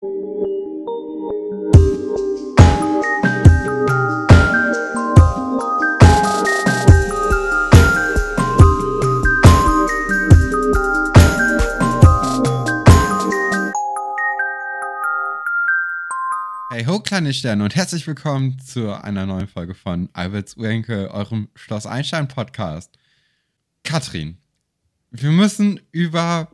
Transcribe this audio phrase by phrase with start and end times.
[0.00, 0.06] Hey
[16.84, 21.86] ho, kleine Sterne und herzlich willkommen zu einer neuen Folge von Alberts Urenkel, eurem Schloss
[21.86, 22.96] Einstein Podcast.
[23.82, 24.38] Katrin,
[25.10, 26.52] wir müssen über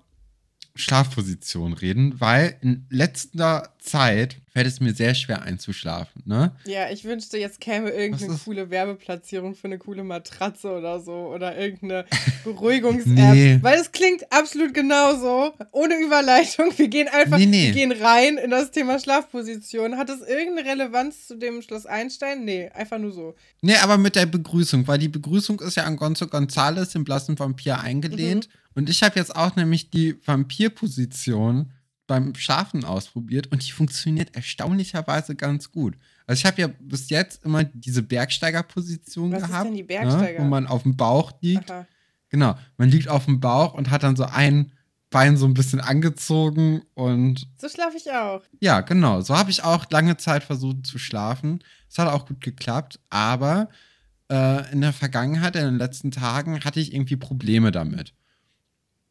[0.76, 6.56] Schlafposition reden, weil in letzter Zeit fällt es mir sehr schwer einzuschlafen, ne?
[6.66, 11.58] Ja, ich wünschte, jetzt käme irgendeine coole Werbeplatzierung für eine coole Matratze oder so oder
[11.58, 12.06] irgendeine
[12.44, 13.34] Beruhigungs-App.
[13.34, 13.58] nee.
[13.60, 16.72] Weil es klingt absolut genauso, ohne Überleitung.
[16.76, 17.66] Wir gehen einfach, nee, nee.
[17.66, 19.98] wir gehen rein in das Thema Schlafposition.
[19.98, 22.46] Hat es irgendeine Relevanz zu dem Schloss Einstein?
[22.46, 23.34] Nee, einfach nur so.
[23.60, 27.38] Nee, aber mit der Begrüßung, weil die Begrüßung ist ja an Gonzo Gonzales, dem blassen
[27.38, 28.48] Vampir, eingelehnt.
[28.48, 28.52] Mhm.
[28.76, 31.70] Und ich habe jetzt auch nämlich die Vampirposition
[32.06, 35.96] beim Schafen ausprobiert und die funktioniert erstaunlicherweise ganz gut.
[36.26, 40.38] Also ich habe ja bis jetzt immer diese Bergsteigerposition Was gehabt, ist denn die Bergsteiger?
[40.38, 41.70] Ne, wo man auf dem Bauch liegt.
[41.70, 41.86] Aha.
[42.28, 44.72] Genau, man liegt auf dem Bauch und hat dann so ein
[45.10, 48.42] Bein so ein bisschen angezogen und so schlafe ich auch.
[48.58, 51.62] Ja, genau, so habe ich auch lange Zeit versucht zu schlafen.
[51.88, 53.68] Es hat auch gut geklappt, aber
[54.28, 58.12] äh, in der Vergangenheit, in den letzten Tagen hatte ich irgendwie Probleme damit.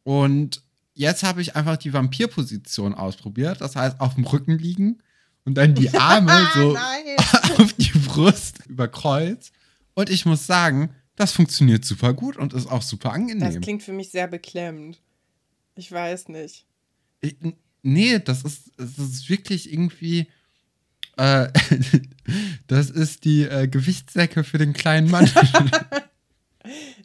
[0.02, 0.62] Und
[0.94, 3.60] jetzt habe ich einfach die Vampirposition ausprobiert.
[3.60, 5.02] Das heißt, auf dem Rücken liegen
[5.44, 6.76] und dann die Arme so
[7.62, 9.52] auf die Brust über Kreuz.
[9.94, 13.40] Und ich muss sagen, das funktioniert super gut und ist auch super angenehm.
[13.40, 15.00] Das klingt für mich sehr beklemmend.
[15.76, 16.66] Ich weiß nicht.
[17.20, 17.36] Ich,
[17.82, 20.26] nee, das ist, das ist wirklich irgendwie.
[21.16, 21.48] Äh,
[22.66, 25.30] das ist die äh, Gewichtssäcke für den kleinen Mann.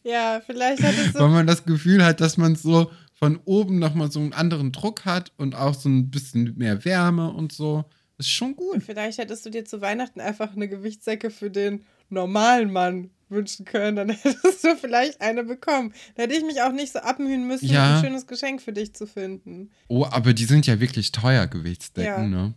[0.04, 1.20] Ja, vielleicht hat es so.
[1.20, 5.04] Weil man das Gefühl hat, dass man so von oben nochmal so einen anderen Druck
[5.04, 7.84] hat und auch so ein bisschen mehr Wärme und so.
[8.18, 8.82] Ist schon gut.
[8.82, 13.98] Vielleicht hättest du dir zu Weihnachten einfach eine Gewichtssäcke für den normalen Mann wünschen können,
[13.98, 15.94] dann hättest du vielleicht eine bekommen.
[16.16, 17.98] Da hätte ich mich auch nicht so abmühen müssen, ja.
[17.98, 19.70] ein schönes Geschenk für dich zu finden.
[19.90, 22.54] Oh, aber die sind ja wirklich teuer, Gewichtsdecken, ja, ne?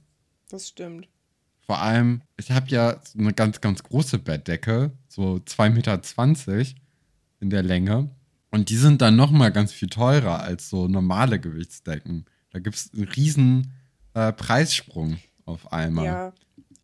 [0.48, 1.08] Das stimmt.
[1.60, 6.80] Vor allem, ich habe ja so eine ganz, ganz große Bettdecke, so 2,20 Meter
[7.40, 8.10] in der Länge.
[8.52, 12.26] Und die sind dann nochmal ganz viel teurer als so normale Gewichtsdecken.
[12.52, 13.72] Da gibt es einen riesen
[14.14, 16.04] äh, Preissprung auf einmal.
[16.04, 16.32] Ja.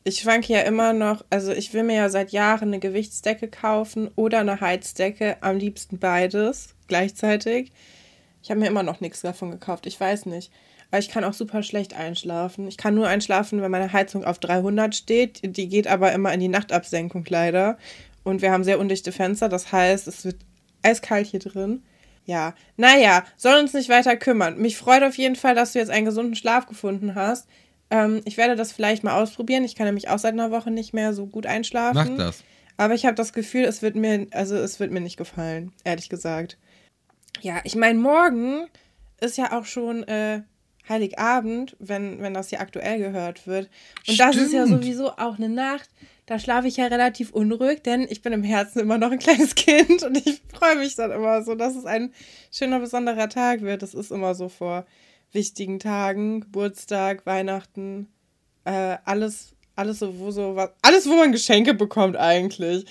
[0.03, 4.09] Ich schwanke ja immer noch, also ich will mir ja seit Jahren eine Gewichtsdecke kaufen
[4.17, 7.71] oder eine Heizdecke, am liebsten beides gleichzeitig.
[8.43, 10.51] Ich habe mir immer noch nichts davon gekauft, ich weiß nicht.
[10.91, 12.67] Aber ich kann auch super schlecht einschlafen.
[12.67, 15.41] Ich kann nur einschlafen, wenn meine Heizung auf 300 steht.
[15.43, 17.77] Die geht aber immer in die Nachtabsenkung leider.
[18.25, 20.37] Und wir haben sehr undichte Fenster, das heißt, es wird
[20.83, 21.83] eiskalt hier drin.
[22.25, 24.59] Ja, naja, soll uns nicht weiter kümmern.
[24.59, 27.49] Mich freut auf jeden Fall, dass du jetzt einen gesunden Schlaf gefunden hast.
[27.91, 29.65] Ähm, ich werde das vielleicht mal ausprobieren.
[29.65, 32.17] Ich kann nämlich auch seit einer Woche nicht mehr so gut einschlafen.
[32.17, 32.45] Mach das.
[32.77, 36.09] Aber ich habe das Gefühl, es wird mir, also es wird mir nicht gefallen, ehrlich
[36.09, 36.59] gesagt.
[37.41, 38.67] Ja, ich meine, morgen
[39.21, 40.43] ist ja auch schon äh,
[40.89, 43.69] Heiligabend, wenn, wenn das hier aktuell gehört wird.
[44.07, 44.21] Und Stimmt.
[44.21, 45.89] das ist ja sowieso auch eine Nacht,
[46.29, 49.55] da schlafe ich ja relativ unruhig, denn ich bin im Herzen immer noch ein kleines
[49.55, 52.13] Kind und ich freue mich dann immer so, dass es ein
[52.53, 53.81] schöner, besonderer Tag wird.
[53.81, 54.85] Das ist immer so vor
[55.33, 58.09] wichtigen Tagen, Geburtstag, Weihnachten,
[58.65, 62.85] äh, alles, alles so, wo so was, alles, wo man Geschenke bekommt eigentlich.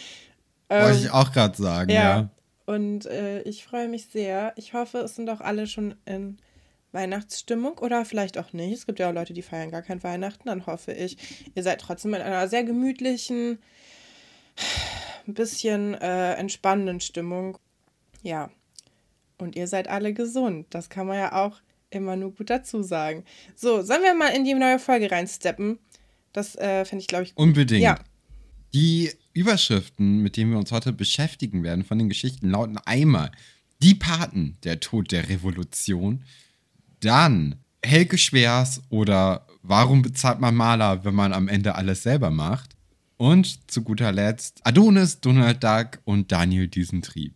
[0.69, 2.01] Ähm, Wollte ich auch gerade sagen, ja.
[2.01, 2.29] ja.
[2.65, 4.53] Und äh, ich freue mich sehr.
[4.55, 6.39] Ich hoffe, es sind auch alle schon in
[6.97, 8.73] Weihnachtsstimmung oder vielleicht auch nicht.
[8.73, 10.49] Es gibt ja auch Leute, die feiern gar kein Weihnachten.
[10.49, 11.17] Dann hoffe ich,
[11.53, 13.59] ihr seid trotzdem in einer sehr gemütlichen,
[15.27, 17.59] ein bisschen äh, entspannenden Stimmung.
[18.23, 18.49] Ja.
[19.37, 20.65] Und ihr seid alle gesund.
[20.71, 23.23] Das kann man ja auch immer nur gut dazu sagen.
[23.55, 25.77] So, sollen wir mal in die neue Folge reinsteppen?
[26.33, 27.43] Das äh, finde ich, glaube ich, gut.
[27.43, 27.83] Unbedingt.
[27.83, 27.99] Ja.
[28.73, 33.31] Die Überschriften, mit denen wir uns heute beschäftigen werden, von den Geschichten lauten einmal
[33.83, 36.23] Die Paten, der Tod der Revolution,
[36.99, 42.77] dann Helge Schwers oder Warum bezahlt man Maler, wenn man am Ende alles selber macht?
[43.17, 47.35] Und zu guter Letzt Adonis, Donald Duck und Daniel Düsentrieb.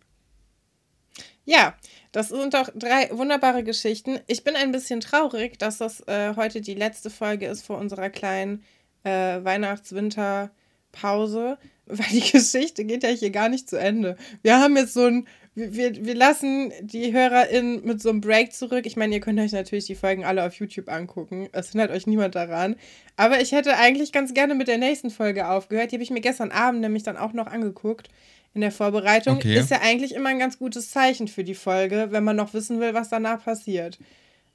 [1.44, 1.74] Ja,
[2.10, 4.18] das sind doch drei wunderbare Geschichten.
[4.28, 8.08] Ich bin ein bisschen traurig, dass das äh, heute die letzte Folge ist vor unserer
[8.08, 8.64] kleinen
[9.04, 14.16] äh, Weihnachts-Winter-Pause, weil die Geschichte geht ja hier gar nicht zu Ende.
[14.40, 18.86] Wir haben jetzt so ein wir, wir lassen die HörerInnen mit so einem Break zurück.
[18.86, 21.48] Ich meine, ihr könnt euch natürlich die Folgen alle auf YouTube angucken.
[21.52, 22.76] Es hindert euch niemand daran.
[23.16, 25.92] Aber ich hätte eigentlich ganz gerne mit der nächsten Folge aufgehört.
[25.92, 28.08] Die habe ich mir gestern Abend nämlich dann auch noch angeguckt
[28.54, 29.36] in der Vorbereitung.
[29.36, 29.58] Okay.
[29.58, 32.80] Ist ja eigentlich immer ein ganz gutes Zeichen für die Folge, wenn man noch wissen
[32.80, 33.98] will, was danach passiert.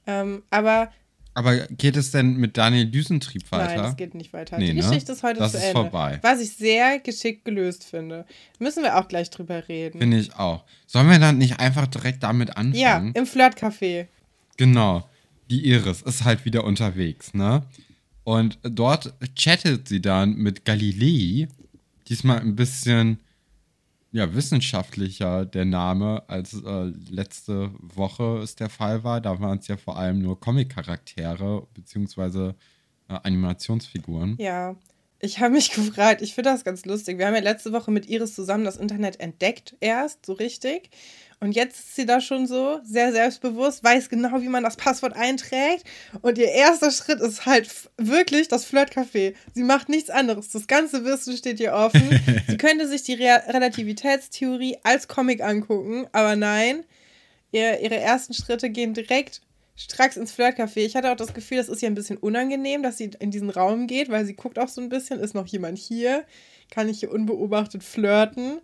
[0.06, 0.90] Ähm, aber
[1.38, 3.82] Aber geht es denn mit Daniel Düsentrieb weiter?
[3.82, 4.58] Nein, es geht nicht weiter.
[4.58, 4.80] Nee, die ne?
[4.80, 5.82] Geschichte ist heute Das zu ist Ende.
[5.82, 6.18] vorbei.
[6.22, 8.26] Was ich sehr geschickt gelöst finde.
[8.58, 10.00] Müssen wir auch gleich drüber reden.
[10.00, 10.64] Finde ich auch.
[10.88, 13.12] Sollen wir dann nicht einfach direkt damit ja, anfangen?
[13.14, 14.08] im Flirtcafé.
[14.56, 15.08] Genau.
[15.48, 17.62] Die Iris ist halt wieder unterwegs, ne?
[18.24, 21.46] Und dort chattet sie dann mit Galilei.
[22.08, 23.20] Diesmal ein bisschen
[24.18, 29.20] ja, wissenschaftlicher der Name, als äh, letzte Woche es der Fall war.
[29.20, 32.56] Da waren es ja vor allem nur Comic-Charaktere, beziehungsweise
[33.08, 34.36] äh, Animationsfiguren.
[34.38, 34.76] Ja.
[35.20, 37.18] Ich habe mich gefragt, ich finde das ganz lustig.
[37.18, 40.90] Wir haben ja letzte Woche mit Iris zusammen das Internet entdeckt, erst so richtig.
[41.40, 45.14] Und jetzt ist sie da schon so sehr selbstbewusst, weiß genau, wie man das Passwort
[45.14, 45.84] einträgt.
[46.20, 49.34] Und ihr erster Schritt ist halt wirklich das Flirtcafé.
[49.54, 50.50] Sie macht nichts anderes.
[50.50, 52.20] Das ganze Wissen steht ihr offen.
[52.48, 56.84] sie könnte sich die Re Relativitätstheorie als Comic angucken, aber nein,
[57.52, 59.40] ihr, ihre ersten Schritte gehen direkt
[59.76, 60.80] stracks ins Flirtcafé.
[60.80, 63.50] Ich hatte auch das Gefühl, das ist ihr ein bisschen unangenehm, dass sie in diesen
[63.50, 66.24] Raum geht, weil sie guckt auch so ein bisschen, ist noch jemand hier?
[66.70, 68.60] Kann ich hier unbeobachtet flirten?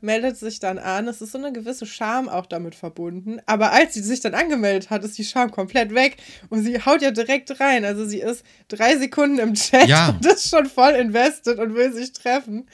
[0.00, 1.08] Meldet sich dann an.
[1.08, 3.38] Es ist so eine gewisse Scham auch damit verbunden.
[3.46, 6.18] Aber als sie sich dann angemeldet hat, ist die Scham komplett weg
[6.50, 7.84] und sie haut ja direkt rein.
[7.84, 10.10] Also sie ist drei Sekunden im Chat Ja.
[10.10, 12.68] und ist schon voll invested und will sich treffen.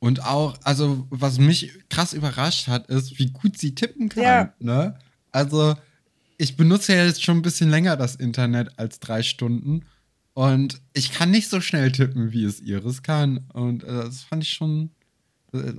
[0.00, 4.22] Und auch, also, was mich krass überrascht hat, ist, wie gut sie tippen kann.
[4.22, 4.52] Ja.
[4.58, 4.98] Ne?
[5.32, 5.76] Also,
[6.36, 9.86] ich benutze ja jetzt schon ein bisschen länger das Internet als drei Stunden.
[10.34, 13.46] Und ich kann nicht so schnell tippen, wie es Iris kann.
[13.54, 14.90] Und äh, das fand ich schon.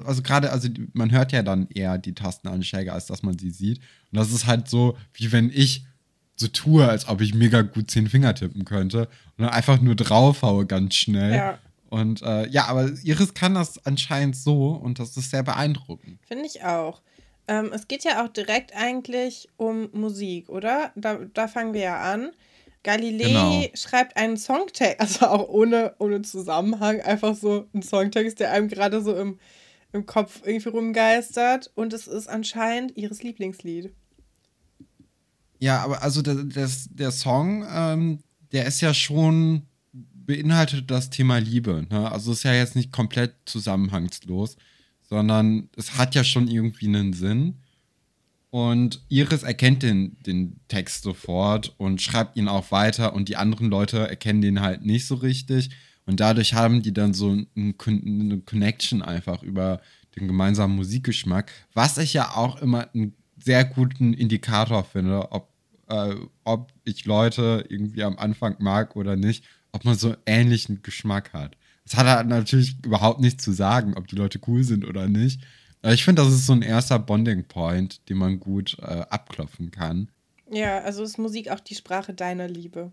[0.06, 3.80] Also gerade, also man hört ja dann eher die Tastenanschläge, als dass man sie sieht.
[4.12, 5.86] Und das ist halt so, wie wenn ich
[6.36, 9.07] so tue, als ob ich mega gut zehn Finger tippen könnte.
[9.38, 11.36] Und dann einfach nur draufhaue ganz schnell.
[11.36, 11.60] Ja.
[11.89, 16.19] Und äh, ja, aber Iris kann das anscheinend so und das ist sehr beeindruckend.
[16.27, 17.01] Finde ich auch.
[17.48, 20.92] Ähm, es geht ja auch direkt eigentlich um Musik, oder?
[20.95, 22.31] Da, da fangen wir ja an.
[22.83, 23.66] Galilei Genau.
[23.75, 29.01] schreibt einen Songtext, also auch ohne, ohne Zusammenhang, einfach so ein Songtext, der einem gerade
[29.01, 29.39] so im,
[29.96, 31.72] im Kopf irgendwie rumgeistert.
[31.74, 33.94] Und es ist anscheinend ihres Lieblingslied.
[35.58, 38.20] Ja, aber also der, das, der Song, ähm,
[38.52, 41.86] der ist ja schon beinhaltet das Thema Liebe.
[41.90, 42.12] Ne?
[42.12, 44.58] Also ist ja jetzt nicht komplett zusammenhangslos,
[45.04, 47.62] sondern es hat ja schon irgendwie einen Sinn.
[48.50, 53.70] Und Iris erkennt den, den Text sofort und schreibt ihn auch weiter und die anderen
[53.70, 55.72] Leute erkennen den halt nicht so richtig.
[56.06, 59.81] Und dadurch haben die dann so eine Connection einfach über
[60.16, 65.50] den gemeinsamen Musikgeschmack, was ich ja auch immer einen sehr guten Indikator finde, ob,
[65.88, 71.34] äh, ob ich Leute irgendwie am Anfang mag oder nicht, ob man so ähnlichen Geschmack
[71.34, 71.57] hat.
[71.84, 75.42] Das hat halt natürlich überhaupt nichts zu sagen, ob die Leute cool sind oder nicht.
[75.81, 80.10] Aber ich finde, das ist so ein erster Bonding-Point, den man gut äh, abklopfen kann.
[80.50, 82.92] Ja, also ist Musik auch die Sprache deiner Liebe.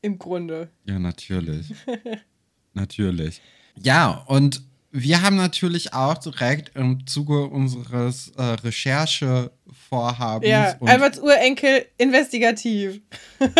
[0.00, 0.70] Im Grunde.
[0.84, 1.72] Ja, natürlich.
[2.74, 3.40] natürlich.
[3.76, 11.86] Ja, und wir haben natürlich auch direkt im Zuge unseres äh, Recherchevorhabens Ja, Alberts Urenkel
[11.96, 13.00] investigativ.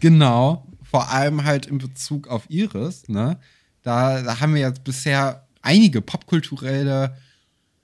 [0.00, 3.38] genau, vor allem halt in Bezug auf Iris, ne?
[3.82, 7.16] Da, da haben wir jetzt bisher einige popkulturelle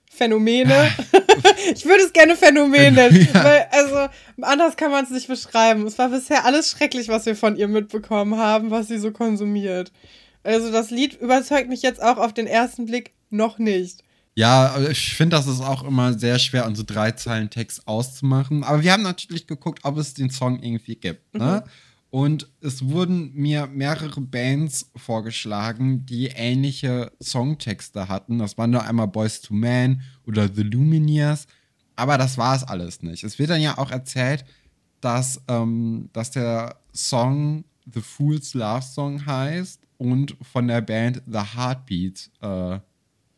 [0.09, 0.89] Phänomene.
[1.73, 3.43] ich würde es gerne Phänomen nennen, Ja.
[3.43, 5.85] weil also anders kann man es nicht beschreiben.
[5.85, 9.91] Es war bisher alles schrecklich, was wir von ihr mitbekommen haben, was sie so konsumiert.
[10.43, 14.03] Also das Lied überzeugt mich jetzt auch auf den ersten Blick noch nicht.
[14.35, 18.63] Ja, ich finde, das ist auch immer sehr schwer, an so drei Zeilen Text auszumachen.
[18.63, 21.33] Aber wir haben natürlich geguckt, ob es den Song irgendwie gibt.
[21.35, 21.63] Ne?
[22.09, 28.39] Und es wurden mir mehrere Bands vorgeschlagen, die ähnliche Songtexte hatten.
[28.39, 31.45] Das waren nur einmal Boys to Man oder The Lumineers.
[31.95, 33.23] Aber das war es alles nicht.
[33.25, 34.45] Es wird dann ja auch erzählt,
[35.01, 41.55] dass, ähm, dass der Song The Fool's Love Song heißt und von der Band The
[41.55, 42.79] Heartbeats äh,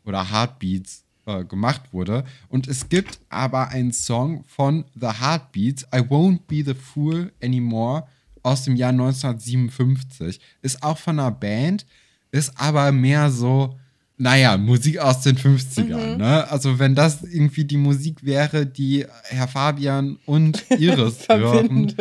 [0.06, 2.24] oder Heartbeats äh, gemacht wurde.
[2.48, 8.06] Und es gibt aber einen Song von The Heartbeats, I Won't Be the Fool Anymore,
[8.44, 10.40] aus dem Jahr 1957.
[10.62, 11.86] Ist auch von einer Band,
[12.32, 13.78] ist aber mehr so,
[14.18, 16.18] naja, Musik aus den 50ern.
[16.18, 16.50] Ne?
[16.50, 21.94] Also wenn das irgendwie die Musik wäre, die Herr Fabian und Iris hören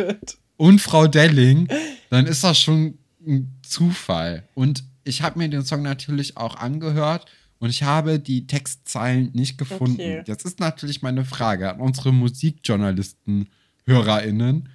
[0.57, 1.67] und Frau Delling,
[2.09, 4.47] dann ist das schon ein Zufall.
[4.53, 7.25] Und ich habe mir den Song natürlich auch angehört
[7.59, 9.93] und ich habe die Textzeilen nicht gefunden.
[9.93, 10.23] Okay.
[10.25, 13.49] Jetzt ist natürlich meine Frage an unsere Musikjournalisten,
[13.85, 14.69] HörerInnen.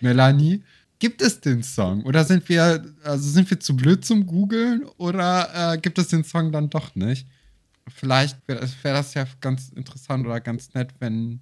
[0.00, 0.62] Melanie,
[0.98, 2.04] gibt es den Song?
[2.04, 6.24] Oder sind wir, also sind wir zu blöd zum Googeln oder äh, gibt es den
[6.24, 7.26] Song dann doch nicht?
[7.88, 11.40] Vielleicht wäre das, wär das ja ganz interessant oder ganz nett, wenn,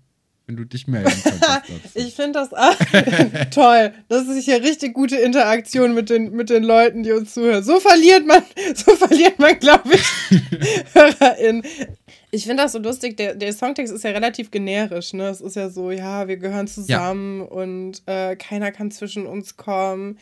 [0.51, 1.71] wenn du dich melden könntest.
[1.95, 2.75] ich finde das auch
[3.53, 3.93] toll.
[4.09, 7.63] Das ist hier richtig gute Interaktion mit den, mit den Leuten, die uns zuhören.
[7.63, 8.43] So verliert man,
[8.75, 10.03] so verliert man, glaube ich,
[10.93, 11.63] HörerInnen.
[12.33, 15.29] Ich finde das so lustig, der, der Songtext ist ja relativ generisch, ne?
[15.29, 17.47] Es ist ja so, ja, wir gehören zusammen ja.
[17.47, 20.19] und äh, keiner kann zwischen uns kommen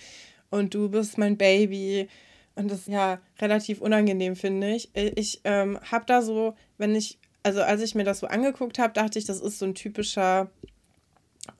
[0.50, 2.08] und du bist mein Baby.
[2.54, 4.90] Und das ist ja relativ unangenehm, finde ich.
[4.94, 8.92] Ich ähm, habe da so, wenn ich, also als ich mir das so angeguckt habe,
[8.92, 10.50] dachte ich, das ist so ein typischer,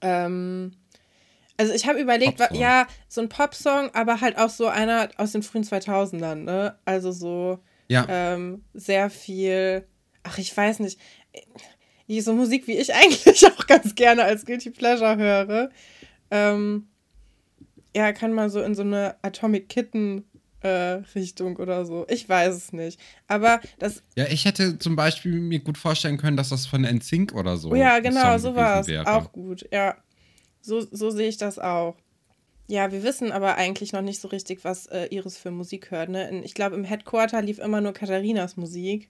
[0.00, 0.72] ähm,
[1.56, 5.32] also ich habe überlegt, wa, ja, so ein Popsong, aber halt auch so einer aus
[5.32, 6.78] den frühen 2000ern, ne?
[6.84, 7.58] Also so
[7.88, 8.06] ja.
[8.08, 9.86] ähm, sehr viel
[10.28, 11.00] ach, ich weiß nicht,
[12.20, 15.70] so Musik, wie ich eigentlich auch ganz gerne als Guilty Pleasure höre,
[16.30, 16.88] ähm,
[17.96, 20.24] ja, kann man so in so eine Atomic Kitten
[20.60, 22.06] äh, Richtung oder so.
[22.08, 23.00] Ich weiß es nicht.
[23.26, 24.02] Aber das.
[24.16, 27.70] Ja, ich hätte zum Beispiel mir gut vorstellen können, dass das von NSYNC oder so.
[27.70, 29.06] Oh ja, genau, so war es.
[29.06, 29.96] Auch gut, ja.
[30.60, 31.96] So, so sehe ich das auch.
[32.66, 36.10] Ja, wir wissen aber eigentlich noch nicht so richtig, was äh, Iris für Musik hört.
[36.10, 36.42] Ne?
[36.44, 39.08] Ich glaube, im Headquarter lief immer nur Katharinas Musik.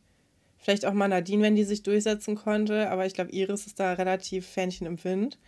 [0.59, 2.89] Vielleicht auch mal Nadine, wenn die sich durchsetzen konnte.
[2.91, 5.39] Aber ich glaube, Iris ist da relativ Fähnchen im Wind.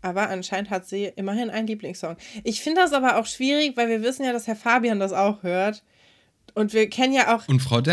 [0.00, 2.16] Aber anscheinend hat sie immerhin einen Lieblingssong.
[2.44, 5.42] Ich finde das aber auch schwierig, weil wir wissen ja, dass Herr Fabian das auch
[5.42, 5.82] hört.
[6.54, 7.46] Und wir kennen ja auch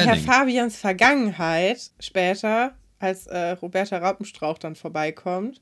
[0.08, 5.62] Herr Fabians Vergangenheit später, als äh, Roberta Raupenstrauch dann vorbeikommt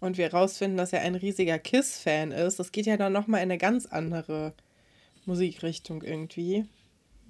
[0.00, 2.58] und wir rausfinden, dass er ein riesiger Kiss-Fan ist.
[2.58, 4.52] Das geht ja dann nochmal in eine ganz andere
[5.24, 6.66] Musikrichtung irgendwie.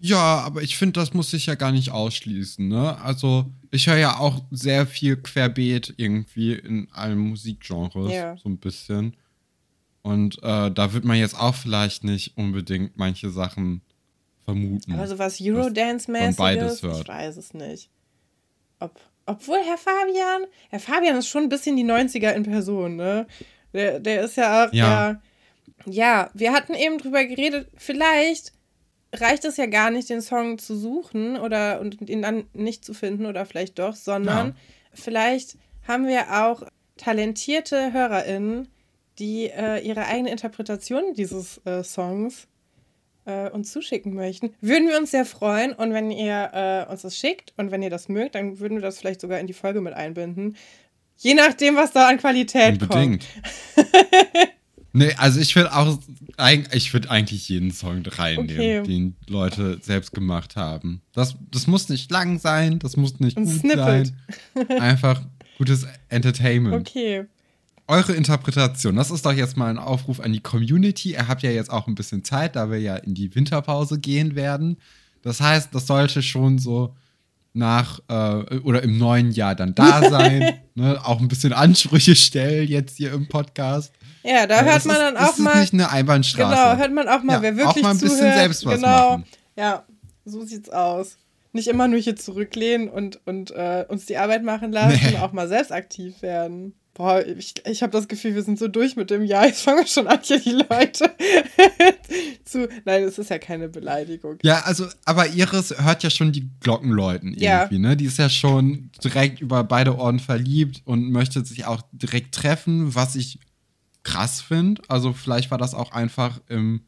[0.00, 3.00] Ja, aber ich finde, das muss sich ja gar nicht ausschließen, ne?
[3.00, 8.36] Also, ich höre ja auch sehr viel querbeet irgendwie in allen Musikgenres, ja.
[8.36, 9.16] so ein bisschen.
[10.02, 13.80] Und äh, da wird man jetzt auch vielleicht nicht unbedingt manche Sachen
[14.44, 14.92] vermuten.
[14.92, 17.88] Aber so was Eurodance-mäßiges, ich weiß es nicht.
[18.80, 23.26] Ob, obwohl Herr Fabian, Herr Fabian ist schon ein bisschen die 90er in Person, ne?
[23.72, 25.10] Der, der ist ja auch, ja.
[25.10, 25.20] ja.
[25.86, 28.53] Ja, wir hatten eben drüber geredet, vielleicht
[29.20, 32.94] reicht es ja gar nicht, den Song zu suchen oder und ihn dann nicht zu
[32.94, 34.54] finden oder vielleicht doch, sondern ja.
[34.92, 35.56] vielleicht
[35.86, 36.62] haben wir auch
[36.96, 38.68] talentierte HörerInnen,
[39.18, 42.46] die äh, ihre eigene Interpretation dieses äh, Songs
[43.26, 44.54] äh, uns zuschicken möchten.
[44.60, 47.90] Würden wir uns sehr freuen und wenn ihr äh, uns das schickt und wenn ihr
[47.90, 50.56] das mögt, dann würden wir das vielleicht sogar in die Folge mit einbinden.
[51.16, 53.24] Je nachdem, was da an Qualität Unbedingt.
[53.76, 53.86] kommt.
[54.96, 55.98] Nee, also ich würde auch,
[56.72, 58.82] ich würde eigentlich jeden Song reinnehmen, okay.
[58.84, 61.02] den Leute selbst gemacht haben.
[61.12, 64.12] Das, das muss nicht lang sein, das muss nicht Ein gut Snippet.
[64.56, 64.68] sein.
[64.80, 65.20] Einfach
[65.58, 66.88] gutes Entertainment.
[66.88, 67.24] Okay.
[67.88, 71.14] Eure Interpretation, das ist doch jetzt mal ein Aufruf an die Community.
[71.14, 74.36] Ihr habt ja jetzt auch ein bisschen Zeit, da wir ja in die Winterpause gehen
[74.36, 74.76] werden.
[75.22, 76.94] Das heißt, das sollte schon so
[77.52, 80.54] nach äh, oder im neuen Jahr dann da sein.
[80.76, 81.04] ne?
[81.04, 83.92] Auch ein bisschen Ansprüche stellen jetzt hier im Podcast.
[84.24, 85.52] Ja, da ja, hört man ist, dann auch mal.
[85.52, 86.54] Das ist nicht eine Einbahnstraße.
[86.54, 87.78] Genau, hört man auch mal, ja, wer wirklich zuhört.
[87.78, 89.10] Auch mal ein bisschen zuhört, selbst was genau.
[89.10, 89.24] machen.
[89.56, 89.84] Ja,
[90.24, 91.18] so sieht's aus.
[91.52, 95.18] Nicht immer nur hier zurücklehnen und, und äh, uns die Arbeit machen lassen, nee.
[95.18, 96.74] auch mal selbst aktiv werden.
[96.94, 99.46] Boah, ich, ich habe das Gefühl, wir sind so durch mit dem Jahr.
[99.46, 101.12] Jetzt fangen wir schon an, hier die Leute
[102.44, 102.68] zu.
[102.84, 104.38] Nein, es ist ja keine Beleidigung.
[104.42, 107.68] Ja, also, aber Iris hört ja schon die Glocken läuten irgendwie, ja.
[107.68, 107.96] ne?
[107.96, 112.94] Die ist ja schon direkt über beide Ohren verliebt und möchte sich auch direkt treffen,
[112.94, 113.40] was ich
[114.04, 114.82] krass finde.
[114.88, 116.84] Also vielleicht war das auch einfach im,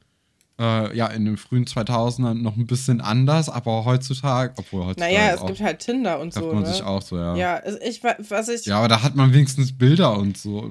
[0.60, 5.12] äh, ja, in den frühen 2000ern noch ein bisschen anders, aber heutzutage, obwohl heutzutage.
[5.12, 6.52] Naja, es gibt halt Tinder und so.
[6.52, 6.72] man ne?
[6.72, 7.34] sich auch so, ja.
[7.34, 8.66] Ja, ich, was ich.
[8.66, 10.70] Ja, aber da hat man wenigstens Bilder und so.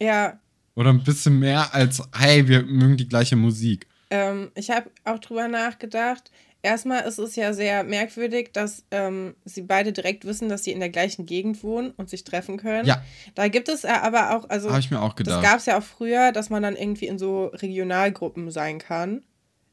[0.00, 0.38] Ja.
[0.74, 3.86] Oder ein bisschen mehr als, hey, wir mögen die gleiche Musik.
[4.10, 6.30] Ähm, ich habe auch drüber nachgedacht
[6.62, 10.80] erstmal ist es ja sehr merkwürdig, dass ähm, sie beide direkt wissen, dass sie in
[10.80, 12.86] der gleichen Gegend wohnen und sich treffen können.
[12.86, 13.02] Ja.
[13.34, 14.70] Da gibt es aber auch, also.
[14.70, 15.42] Habe ich mir auch gedacht.
[15.42, 19.24] Das gab es ja auch früher, dass man dann irgendwie in so Regionalgruppen sein kann.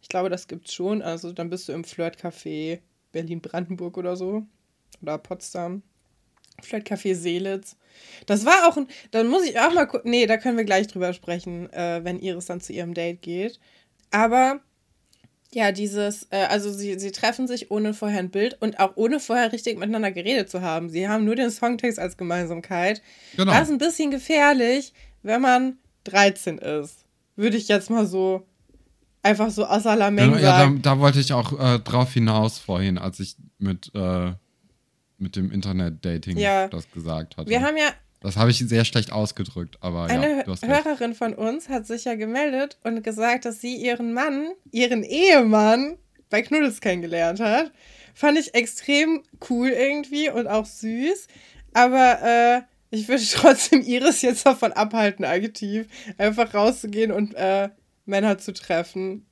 [0.02, 1.02] Ich glaube, das gibt's schon.
[1.02, 2.80] Also dann bist du im Flirtcafé
[3.12, 4.44] Berlin-Brandenburg oder so.
[5.02, 5.84] Oder Potsdam.
[6.62, 7.78] Flirtcafé Seelitz.
[8.26, 8.88] Das war auch ein.
[9.12, 10.12] Dann muss ich auch mal gucken.
[10.12, 13.60] Nee, da können wir gleich drüber sprechen, äh, wenn Iris dann zu ihrem Date geht.
[14.12, 14.62] Aber
[15.52, 19.20] ja, dieses, äh, also sie, sie treffen sich ohne vorher ein Bild und auch ohne
[19.20, 20.90] vorher richtig miteinander geredet zu haben.
[20.90, 23.02] Sie haben nur den Songtext als Gemeinsamkeit.
[23.36, 23.52] Genau.
[23.52, 27.06] Das ist ein bisschen gefährlich, wenn man 13 ist.
[27.36, 28.46] Würde ich jetzt mal so
[29.24, 30.76] einfach so außer la Menge ja, sagen.
[30.76, 34.34] Ja, da, da, wollte ich auch äh, drauf hinaus vorhin, als ich mit, äh,
[35.18, 36.68] mit dem Internet-Dating ja.
[36.68, 37.50] das gesagt hatte.
[37.50, 37.90] Wir haben ja
[38.22, 42.16] das habe ich sehr schlecht ausgedrückt, aber Eine ja, Hörerin von uns hat sich ja
[42.16, 45.98] gemeldet und gesagt, dass sie ihren Mann, ihren Ehemann
[46.30, 47.72] bei Knuddels kennengelernt hat.
[48.14, 51.28] Fand ich extrem cool irgendwie und auch süß.
[51.74, 52.62] Aber äh,
[52.92, 57.70] ich würde trotzdem Iris jetzt davon abhalten, aktiv einfach rauszugehen und äh,
[58.06, 59.26] Männer zu treffen,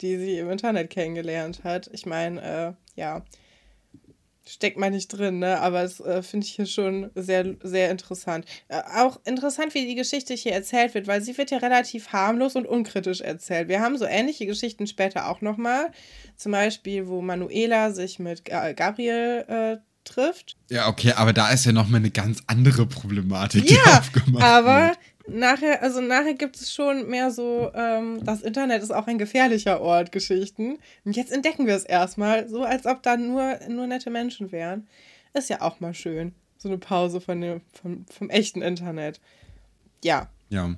[0.00, 1.90] die sie im Internet kennengelernt hat.
[1.92, 3.24] Ich meine, äh, ja,
[4.48, 5.60] steckt man nicht drin, ne?
[5.60, 8.46] Aber das äh, finde ich hier schon sehr, sehr interessant.
[8.68, 12.56] Äh, auch interessant, wie die Geschichte hier erzählt wird, weil sie wird ja relativ harmlos
[12.56, 13.68] und unkritisch erzählt.
[13.68, 15.90] Wir haben so ähnliche Geschichten später auch nochmal.
[16.36, 20.56] Zum Beispiel, wo Manuela sich mit Gabriel äh, trifft.
[20.70, 24.98] Ja, okay, aber da ist ja nochmal eine ganz andere Problematik, ja, aufgemacht aber wird
[25.28, 29.80] nachher, also nachher gibt es schon mehr so, ähm, das Internet ist auch ein gefährlicher
[29.80, 30.78] Ort, Geschichten.
[31.04, 34.86] Und jetzt entdecken wir es erstmal, so als ob da nur, nur nette Menschen wären.
[35.34, 36.34] Ist ja auch mal schön.
[36.56, 39.20] So eine Pause von dem, vom, vom echten Internet.
[40.02, 40.28] Ja.
[40.48, 40.74] Ja.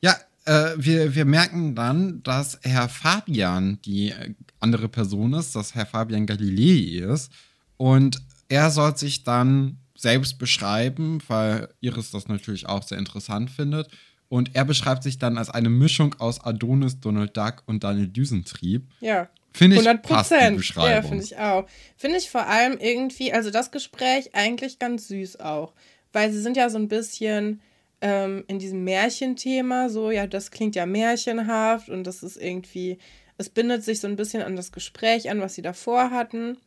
[0.00, 5.74] Ja, äh, wir, wir merken dann, dass Herr Fabian die äh, andere Person ist, dass
[5.74, 7.32] Herr Fabian Galilei ist.
[7.76, 13.88] Und er soll sich dann selbst beschreiben, weil Iris das natürlich auch sehr interessant findet.
[14.28, 18.86] Und er beschreibt sich dann als eine Mischung aus Adonis, Donald Duck und Daniel Düsentrieb.
[19.00, 19.28] Ja.
[19.52, 20.74] Finde ich 100 Prozent.
[20.76, 21.66] Ja, finde ich auch.
[21.96, 25.72] Finde ich vor allem irgendwie, also das Gespräch eigentlich ganz süß auch.
[26.12, 27.60] Weil sie sind ja so ein bisschen
[28.00, 32.98] ähm, in diesem Märchenthema, so, ja, das klingt ja märchenhaft und das ist irgendwie,
[33.36, 36.58] es bindet sich so ein bisschen an das Gespräch an, was sie davor hatten.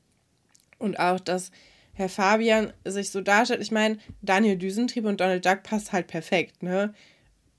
[0.80, 1.52] Und auch, dass
[2.02, 3.62] Herr Fabian sich so darstellt.
[3.62, 6.94] Ich meine, Daniel Düsentrieb und Donald Duck passt halt perfekt, ne?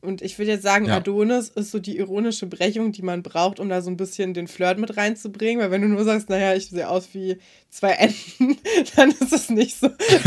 [0.01, 0.97] Und ich würde jetzt sagen, ja.
[0.97, 4.49] Adonis ist so die ironische Brechung, die man braucht, um da so ein bisschen den
[4.49, 5.63] Flirt mit reinzubringen.
[5.63, 7.39] Weil wenn du nur sagst, naja, ich sehe aus wie
[7.71, 8.57] zwei Enten,
[8.97, 9.87] dann ist es nicht so,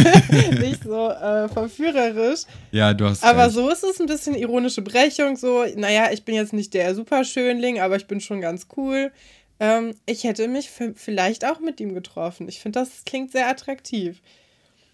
[0.61, 2.43] nicht so äh, verführerisch.
[2.71, 3.21] Ja, du hast.
[3.21, 3.55] Aber recht.
[3.55, 5.35] so ist es ein bisschen ironische Brechung.
[5.35, 9.11] So, naja, ich bin jetzt nicht der Superschönling, aber ich bin schon ganz cool.
[9.59, 12.49] Ähm, ich hätte mich vielleicht auch mit ihm getroffen.
[12.49, 14.21] Ich finde, das klingt sehr attraktiv.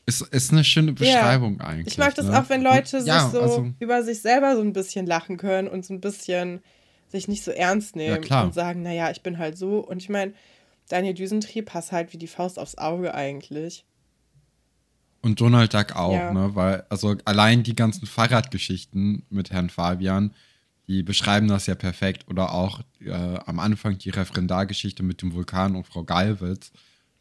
[0.05, 1.65] Ist, ist eine schöne Beschreibung ja.
[1.65, 1.93] eigentlich.
[1.93, 2.39] Ich mag das ne?
[2.39, 5.67] auch, wenn Leute ja, sich so also, über sich selber so ein bisschen lachen können
[5.67, 6.61] und so ein bisschen
[7.07, 9.79] sich nicht so ernst nehmen ja, und sagen, naja, ich bin halt so.
[9.79, 10.33] Und ich meine,
[10.89, 13.85] Daniel Düsentrieb passt halt wie die Faust aufs Auge eigentlich.
[15.21, 16.33] Und Donald Duck auch, ja.
[16.33, 16.55] ne?
[16.55, 20.33] Weil, also allein die ganzen Fahrradgeschichten mit Herrn Fabian,
[20.91, 22.25] die beschreiben das ja perfekt.
[22.29, 26.71] Oder auch äh, am Anfang die Referendargeschichte mit dem Vulkan und Frau Galwitz.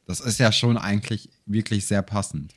[0.06, 2.52] Das ist ja schon eigentlich wirklich sehr passend.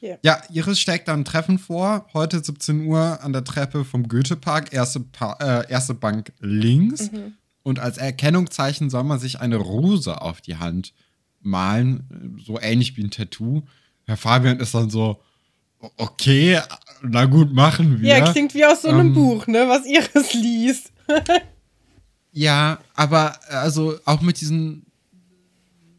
[0.00, 0.18] Yeah.
[0.22, 2.06] Ja, Iris steckt dann ein Treffen vor.
[2.12, 5.04] Heute 17 Uhr an der Treppe vom Goethepark, erste,
[5.40, 7.10] äh, erste Bank links.
[7.10, 7.34] Mhm.
[7.62, 10.92] Und als Erkennungszeichen soll man sich eine Rose auf die Hand
[11.40, 13.62] malen, so ähnlich wie ein Tattoo.
[14.04, 15.20] Herr Fabian ist dann so,
[15.96, 16.60] okay,
[17.02, 18.08] na gut, machen wir.
[18.08, 20.92] Ja, klingt wie aus so einem ähm, Buch, ne, was Iris liest.
[22.32, 24.84] ja, aber also auch mit diesen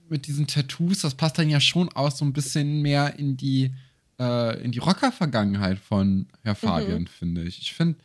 [0.09, 3.71] mit diesen Tattoos, das passt dann ja schon auch so ein bisschen mehr in die
[4.19, 6.57] äh, in die Rocker-Vergangenheit von Herr mhm.
[6.57, 7.07] Fabian, mhm.
[7.07, 7.61] finde ich.
[7.61, 7.99] Ich finde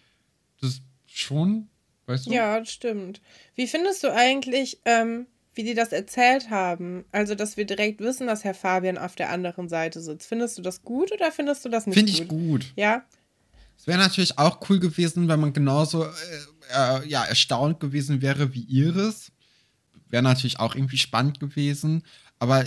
[0.61, 1.69] das schon,
[2.07, 2.31] weißt du?
[2.31, 3.21] Ja, stimmt.
[3.55, 7.05] Wie findest du eigentlich, ähm, wie die das erzählt haben.
[7.12, 10.29] Also, dass wir direkt wissen, dass Herr Fabian auf der anderen Seite sitzt.
[10.29, 12.17] Findest du das gut oder findest du das nicht Find gut?
[12.17, 12.73] Finde ich gut.
[12.77, 13.05] Ja.
[13.77, 16.09] Es wäre natürlich auch cool gewesen, wenn man genauso äh,
[16.73, 19.33] äh, ja, erstaunt gewesen wäre wie Iris.
[20.09, 22.05] Wäre natürlich auch irgendwie spannend gewesen.
[22.38, 22.64] Aber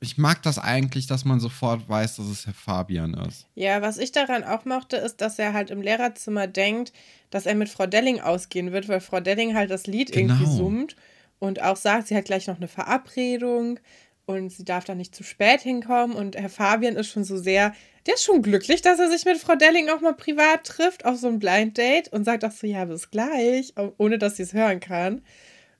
[0.00, 3.46] ich mag das eigentlich, dass man sofort weiß, dass es Herr Fabian ist.
[3.54, 6.92] Ja, was ich daran auch mochte, ist, dass er halt im Lehrerzimmer denkt,
[7.30, 10.34] dass er mit Frau Delling ausgehen wird, weil Frau Delling halt das Lied genau.
[10.34, 10.96] irgendwie summt
[11.40, 13.80] und auch sagt, sie hat gleich noch eine Verabredung
[14.26, 16.16] und sie darf da nicht zu spät hinkommen.
[16.16, 17.74] Und Herr Fabian ist schon so sehr,
[18.06, 21.16] der ist schon glücklich, dass er sich mit Frau Delling auch mal privat trifft, auf
[21.16, 24.52] so ein Blind Date und sagt auch so, ja, bis gleich, ohne dass sie es
[24.52, 25.22] hören kann.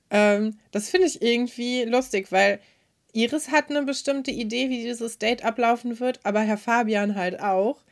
[0.09, 2.59] Ähm, das finde ich irgendwie lustig, weil
[3.13, 7.83] Iris hat eine bestimmte Idee, wie dieses Date ablaufen wird, aber Herr Fabian halt auch.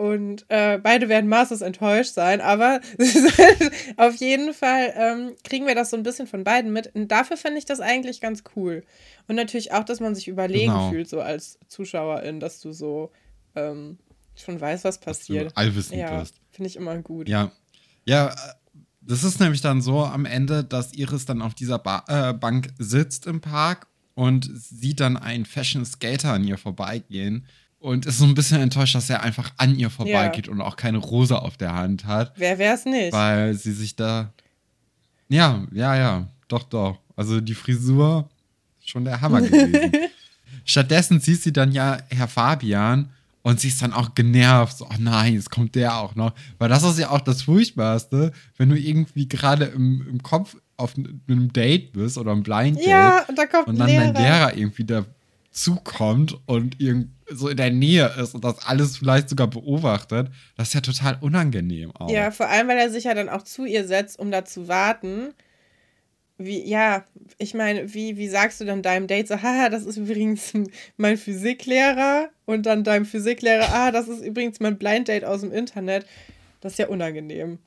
[0.00, 2.80] Und äh, beide werden maßlos enttäuscht sein, aber
[3.98, 6.94] auf jeden Fall ähm, kriegen wir das so ein bisschen von beiden mit.
[6.94, 8.82] Und dafür finde ich das eigentlich ganz cool.
[9.28, 10.88] Und natürlich auch, dass man sich überlegen genau.
[10.88, 13.12] fühlt, so als Zuschauerin, dass du so
[13.54, 13.98] ähm,
[14.36, 15.54] schon weißt, was passiert.
[15.54, 16.36] Allwissend ja, bist.
[16.50, 17.28] Finde ich immer gut.
[17.28, 17.52] Ja.
[18.06, 18.34] Ja,
[19.02, 22.68] das ist nämlich dann so am Ende, dass Iris dann auf dieser ba äh, Bank
[22.78, 27.44] sitzt im Park und sieht dann einen Fashion Skater an ihr vorbeigehen
[27.80, 30.52] und ist so ein bisschen enttäuscht, dass er einfach an ihr vorbeigeht ja.
[30.52, 32.32] und auch keine Rose auf der Hand hat.
[32.36, 33.12] Wer wär's nicht?
[33.12, 34.32] Weil sie sich da.
[35.28, 36.28] Ja, ja, ja.
[36.48, 36.98] Doch, doch.
[37.16, 38.28] Also die Frisur
[38.84, 39.92] schon der Hammer gewesen.
[40.64, 43.10] Stattdessen sieht sie dann ja Herr Fabian
[43.42, 44.78] und sie ist dann auch genervt.
[44.78, 46.34] So, oh nein, jetzt kommt der auch noch.
[46.58, 50.94] Weil das ist ja auch das Furchtbarste, wenn du irgendwie gerade im, im Kopf auf
[50.96, 52.86] einem Date bist oder einem Blind Date.
[52.86, 54.12] Ja, und, da kommt und dann Lehrer.
[54.12, 59.28] dein Lehrer irgendwie dazukommt und irgendwie so in der Nähe ist und das alles vielleicht
[59.28, 62.10] sogar beobachtet, das ist ja total unangenehm auch.
[62.10, 64.68] Ja, vor allem, weil er sich ja dann auch zu ihr setzt, um da zu
[64.68, 65.34] warten.
[66.38, 67.04] Wie, ja,
[67.36, 70.52] ich meine, wie, wie sagst du dann deinem Date so, haha, das ist übrigens
[70.96, 75.52] mein Physiklehrer und dann deinem Physiklehrer, ah, das ist übrigens mein Blind Date aus dem
[75.52, 76.06] Internet.
[76.60, 77.58] Das ist ja unangenehm.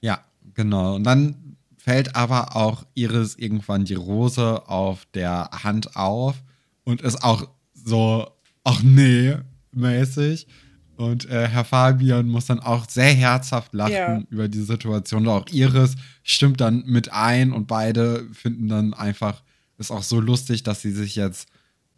[0.00, 0.94] Ja, genau.
[0.94, 6.36] Und dann fällt aber auch Iris irgendwann die Rose auf der Hand auf
[6.84, 7.48] und ist auch
[7.84, 8.28] so,
[8.64, 9.34] ach nee,
[9.72, 10.46] mäßig.
[10.96, 14.20] Und äh, Herr Fabian muss dann auch sehr herzhaft lachen Ja.
[14.30, 15.26] über die Situation.
[15.26, 19.42] Und auch Iris stimmt dann mit ein und beide finden dann einfach,
[19.78, 21.48] ist auch so lustig, dass sie sich jetzt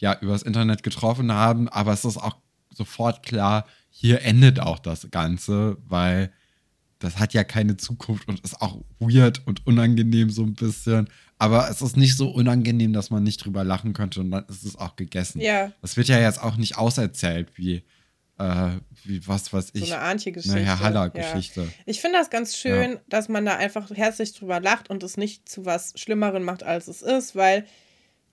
[0.01, 1.69] ja übers Internet getroffen haben.
[1.71, 2.37] Aber es ist auch
[2.75, 6.31] sofort klar, hier endet auch das Ganze, weil
[6.99, 11.09] das hat ja keine Zukunft und ist auch weird und unangenehm so ein bisschen.
[11.41, 14.63] Aber es ist nicht so unangenehm, dass man nicht drüber lachen könnte und dann ist
[14.63, 15.41] es auch gegessen.
[15.41, 15.73] Ja.
[15.81, 17.83] Das wird ja jetzt auch nicht auserzählt, wie,
[18.39, 18.71] äh,
[19.05, 19.89] wie was weiß ich.
[19.89, 20.55] So eine Antje-Geschichte.
[20.59, 20.81] Eine Herr Ja.
[20.81, 21.67] Haller-Geschichte.
[21.87, 25.49] Ich finde das ganz schön, dass man da einfach herzlich drüber lacht und es nicht
[25.49, 27.65] zu was Schlimmeren macht, als es ist, weil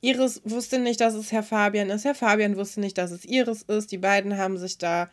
[0.02, 2.04] Iris wusste nicht, dass es Herr Fabian ist.
[2.04, 3.94] Herr Fabian wusste nicht, dass es Iris ist.
[3.94, 5.10] Die beiden haben sich da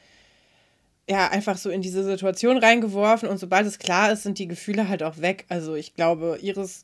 [1.09, 4.89] ja einfach so in diese Situation reingeworfen und sobald es klar ist, sind die Gefühle
[4.89, 5.45] halt auch weg.
[5.49, 6.83] Also ich glaube, Iris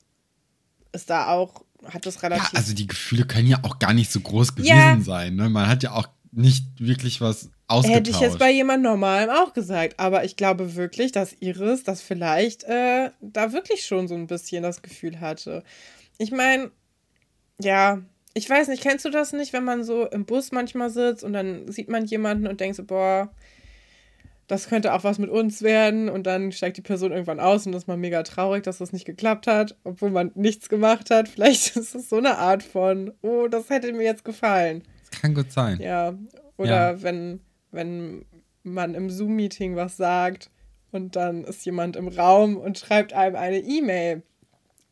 [0.93, 2.53] ist da auch, hat das relativ.
[2.53, 5.01] Ja, also die Gefühle können ja auch gar nicht so groß gewesen Ja.
[5.01, 5.37] sein.
[5.37, 5.49] Ne?
[5.49, 7.97] Man hat ja auch nicht wirklich was ausgetauscht.
[7.97, 9.99] Hätte ich jetzt bei jemand Normalem auch gesagt.
[9.99, 14.63] Aber ich glaube wirklich, dass Iris das vielleicht äh, da wirklich schon so ein bisschen
[14.63, 15.65] das Gefühl hatte.
[16.19, 16.71] Ich meine,
[17.61, 18.01] ja,
[18.35, 21.33] ich weiß nicht, kennst du das nicht, wenn man so im Bus manchmal sitzt und
[21.33, 23.31] dann sieht man jemanden und denkt so, boah,
[24.51, 27.75] das könnte auch was mit uns werden und dann steigt die Person irgendwann aus und
[27.75, 31.29] ist man mega traurig, dass das nicht geklappt hat, obwohl man nichts gemacht hat.
[31.35, 34.83] Vielleicht ist es so eine Art von, oh, das hätte mir jetzt gefallen.
[35.11, 35.79] das kann gut sein.
[35.81, 36.15] Ja,
[36.57, 37.03] oder Ja.
[37.03, 38.25] wenn, wenn
[38.65, 40.51] man im Zoom-Meeting was sagt
[40.91, 44.23] und dann ist jemand im Raum und schreibt einem eine E-Mail,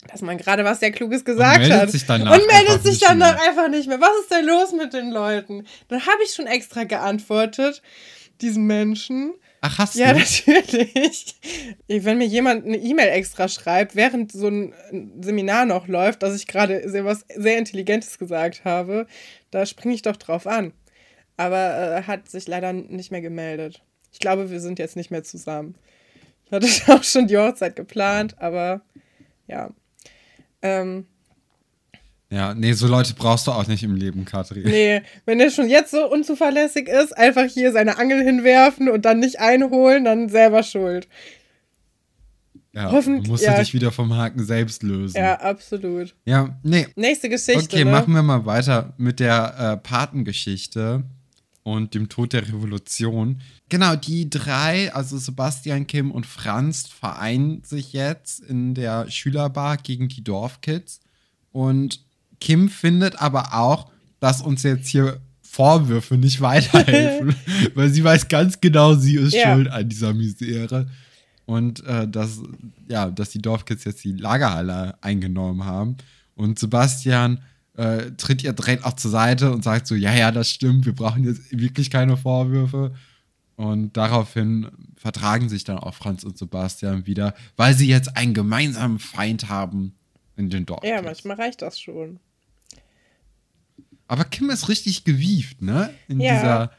[0.07, 1.77] dass man gerade was sehr Kluges gesagt meldet
[2.09, 2.21] hat.
[2.21, 3.49] und meldet sich danach mehr.
[3.49, 4.01] einfach nicht mehr.
[4.01, 5.67] Was ist denn los mit den Leuten?
[5.89, 7.83] Dann habe ich schon extra geantwortet,
[8.41, 9.35] diesen Menschen.
[9.61, 10.19] Ach, hast Ja, du?
[10.21, 11.37] natürlich.
[11.89, 14.73] Wenn mir jemand eine E-Mail extra schreibt, während so ein
[15.21, 19.07] Seminar noch läuft, dass ich gerade sehr was sehr Intelligentes gesagt habe,
[19.51, 20.73] da springe ich doch drauf an.
[21.37, 23.83] Aber äh, hat sich leider nicht mehr gemeldet.
[24.13, 25.75] Ich glaube, wir sind jetzt nicht mehr zusammen.
[26.47, 28.83] Ich hatte auch schon die Hochzeit geplant, aber
[29.47, 29.71] ja.
[30.63, 31.07] Ähm,
[32.31, 34.65] Ja, nee, so Leute brauchst du auch nicht im Leben, Katrin.
[34.65, 39.19] nee, wenn er schon jetzt so unzuverlässig ist, einfach hier seine Angel hinwerfen und dann
[39.19, 41.09] nicht einholen, dann selber schuld.
[42.75, 43.55] Ja, Hoffentlich- musst ja.
[43.55, 45.17] du dich wieder vom Haken selbst lösen.
[45.17, 46.15] Ja, absolut.
[46.27, 46.87] Ja, nee.
[46.97, 47.63] Nächste Geschichte.
[47.65, 47.91] Okay, ne?
[47.91, 51.03] machen wir mal weiter mit der äh, Patengeschichte
[51.63, 53.41] und dem Tod der Revolution.
[53.71, 60.09] Genau, die drei, also Sebastian, Kim und Franz, vereinen sich jetzt in der Schülerbar gegen
[60.09, 61.01] die Dorfkids.
[61.53, 62.05] Und
[62.41, 67.35] Kim findet aber auch, dass uns jetzt hier Vorwürfe nicht weiterhelfen,
[67.75, 69.55] weil sie weiß ganz genau, sie ist Ja.
[69.55, 70.87] schuld an dieser Misere.
[71.47, 72.41] Und äh, dass,
[72.89, 75.97] ja, dass die Dorfkids jetzt die Lagerhalle eingenommen haben.
[76.35, 77.41] Und Sebastian
[77.77, 80.95] äh, tritt ihr direkt auch zur Seite und sagt so, ja, ja, das stimmt, wir
[80.95, 82.93] brauchen jetzt wirklich keine Vorwürfe.
[83.57, 88.99] Und daraufhin vertragen sich dann auch Franz und Sebastian wieder, weil sie jetzt einen gemeinsamen
[88.99, 89.95] Feind haben
[90.37, 90.91] in den Dorfkids.
[90.95, 92.21] Ja, manchmal reicht das schon.
[94.09, 95.91] Aber Kim ist richtig gewieft, ne?
[96.09, 96.33] In Ja.
[96.35, 96.73] dieser,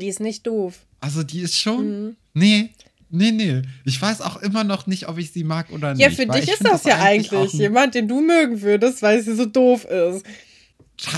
[0.00, 0.80] Die ist nicht doof.
[1.00, 2.16] also die ist schon, Mhm.
[2.34, 2.70] nee,
[3.10, 3.62] nee, nee.
[3.84, 6.16] Ich weiß auch immer noch nicht, ob ich sie mag oder Ja, nicht.
[6.18, 9.22] für weil dich ich ist find das ja eigentlich jemand, den du mögen würdest, weil
[9.22, 10.24] sie so doof ist.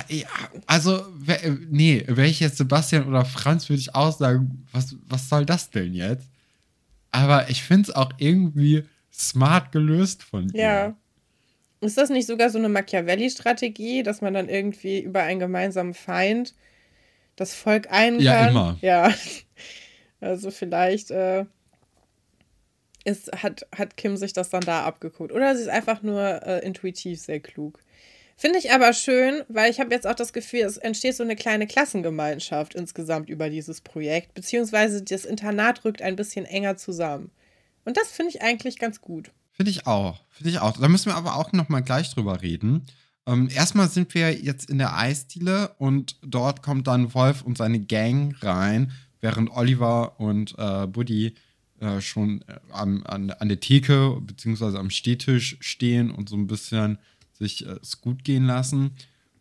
[0.09, 0.27] Ja,
[0.67, 1.05] also,
[1.69, 5.71] nee, wäre ich jetzt Sebastian oder Franz, würde ich auch sagen, was, was soll das
[5.71, 6.27] denn jetzt?
[7.11, 10.61] Aber ich finde es auch irgendwie smart gelöst von ihr.
[10.61, 10.97] Ja.
[11.85, 16.55] Ist das nicht sogar so eine Machiavelli-Strategie, dass man dann irgendwie über einen gemeinsamen Feind
[17.37, 18.51] das Volk Ja, kann?
[18.51, 18.79] immer.
[18.81, 19.13] Ja.
[20.21, 21.45] Also vielleicht äh,
[23.05, 25.33] ist, hat, hat Kim sich das dann da abgeguckt.
[25.33, 27.79] Oder sie ist einfach nur äh, intuitiv sehr klug.
[28.37, 31.37] Finde ich aber schön, weil ich habe jetzt auch das Gefühl, es entsteht so eine
[31.37, 37.31] kleine Klassengemeinschaft insgesamt über dieses Projekt, beziehungsweise das Internat rückt ein bisschen enger zusammen.
[37.85, 39.31] Und das finde ich eigentlich ganz gut.
[39.55, 40.21] Finde ich auch.
[40.31, 40.77] Finde ich auch.
[40.77, 42.83] Da müssen wir aber auch noch mal gleich drüber reden.
[43.27, 47.81] Ähm, erstmal sind wir jetzt in der Eisdiele und dort kommt dann Wolf und seine
[47.81, 51.35] Gang rein, während Oliver und äh, Buddy
[51.81, 56.47] äh, schon äh, am, an, an der Theke beziehungsweise am Stehtisch stehen und so ein
[56.47, 56.99] bisschen
[57.33, 58.91] sich äh, es gut gehen lassen.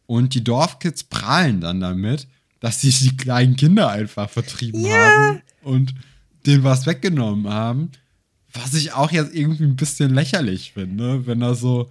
[0.06, 2.28] Und die Dorfkids prahlen dann damit,
[2.60, 4.95] dass sie die kleinen Kinder einfach vertrieben Ja.
[4.95, 5.93] haben und
[6.45, 7.91] denen was weggenommen haben.
[8.54, 11.89] Was ich auch jetzt irgendwie ein bisschen lächerlich finde, wenn da so,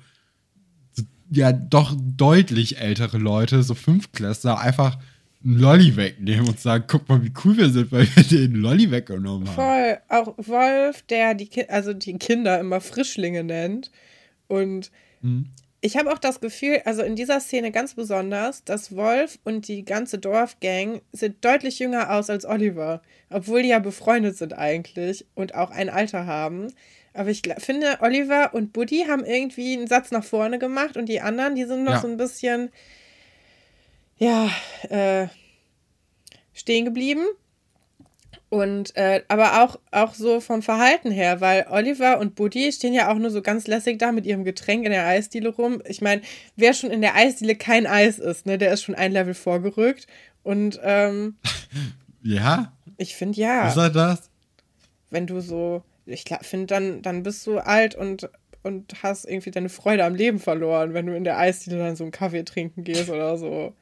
[0.92, 4.98] so ja doch deutlich ältere Leute, so Fünftklässler, einfach
[5.44, 8.90] einen Lolli wegnehmen und sagen, guck mal, wie cool wir sind, weil wir den Lolli
[8.90, 9.54] weggenommen haben.
[9.56, 9.98] Voll.
[10.08, 13.90] Auch Wolf, der die, Ki also die Kinder immer Frischlinge nennt.
[14.46, 14.90] Und
[15.22, 15.46] Hm.
[15.84, 19.84] Ich habe auch das Gefühl, also in dieser Szene ganz besonders, dass Wolf und die
[19.84, 23.02] ganze Dorfgang sind deutlich jünger aus als Oliver.
[23.30, 26.72] Obwohl die ja befreundet sind eigentlich und auch ein Alter haben.
[27.14, 31.20] Aber ich finde, Oliver und Buddy haben irgendwie einen Satz nach vorne gemacht und die
[31.20, 32.00] anderen, die sind noch Ja.
[32.00, 32.70] so ein bisschen,
[34.18, 34.48] ja,
[34.88, 35.26] äh,
[36.54, 37.26] stehen geblieben.
[38.52, 43.10] Und äh, aber auch, auch so vom Verhalten her, weil Oliver und Buddy stehen ja
[43.10, 45.80] auch nur so ganz lässig da mit ihrem Getränk in der Eisdiele rum.
[45.86, 46.20] Ich meine,
[46.54, 50.06] wer schon in der Eisdiele kein Eis ist, ne, der ist schon ein Level vorgerückt.
[50.42, 51.36] Und ähm,
[52.22, 52.76] Ja?
[52.98, 54.28] ich finde ja, Ist er das?
[55.08, 58.28] wenn du so, ich finde, dann, dann bist du alt und,
[58.62, 62.04] und hast irgendwie deine Freude am Leben verloren, wenn du in der Eisdiele dann so
[62.04, 63.72] einen Kaffee trinken gehst oder so.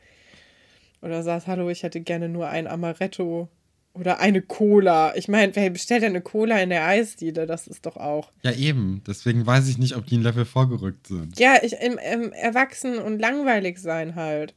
[1.03, 3.49] Oder sagst, hallo, ich hätte gerne nur ein Amaretto
[3.93, 5.15] oder eine Cola.
[5.17, 7.47] Ich meine, wer bestellt denn eine Cola in der Eisdiele?
[7.47, 8.31] Das ist doch auch.
[8.43, 9.03] Ja, eben.
[9.07, 11.39] Deswegen weiß ich nicht, ob die ein Level vorgerückt sind.
[11.39, 14.55] Ja, ich, im, im Erwachsen und langweilig sein halt.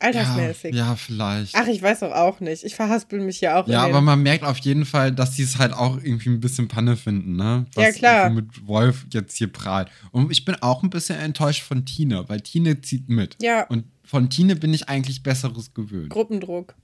[0.00, 0.76] Altersmäßig.
[0.76, 1.56] Ja, ja, vielleicht.
[1.56, 2.62] Ach, ich weiß doch auch nicht.
[2.62, 5.58] Ich verhaspel mich ja auch Ja, aber man merkt auf jeden Fall, dass sie es
[5.58, 7.66] halt auch irgendwie ein bisschen Panne finden, ne?
[7.74, 8.30] Was Ja, klar.
[8.30, 9.88] mit Wolf jetzt hier prahlt.
[10.12, 13.36] Und ich bin auch ein bisschen enttäuscht von Tine, weil Tine zieht mit.
[13.42, 13.66] Ja.
[13.66, 16.10] Und von Tine bin ich eigentlich Besseres gewöhnt.
[16.10, 16.76] Gruppendruck.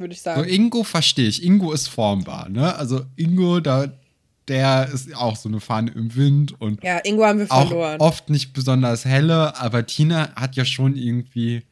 [0.00, 0.48] Würde ich So, sagen.
[0.48, 1.44] Ingo verstehe ich.
[1.44, 2.74] Ingo ist formbar, ne?
[2.74, 3.92] Also Ingo, da,
[4.48, 8.00] der ist auch so eine Fahne im Wind und Ja, Ingo haben wir auch verloren.
[8.00, 11.62] oft nicht besonders helle, aber Tina hat ja schon irgendwie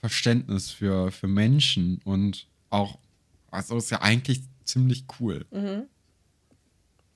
[0.00, 2.98] Verständnis für, für Menschen und auch,
[3.50, 5.44] also ist ja eigentlich ziemlich cool.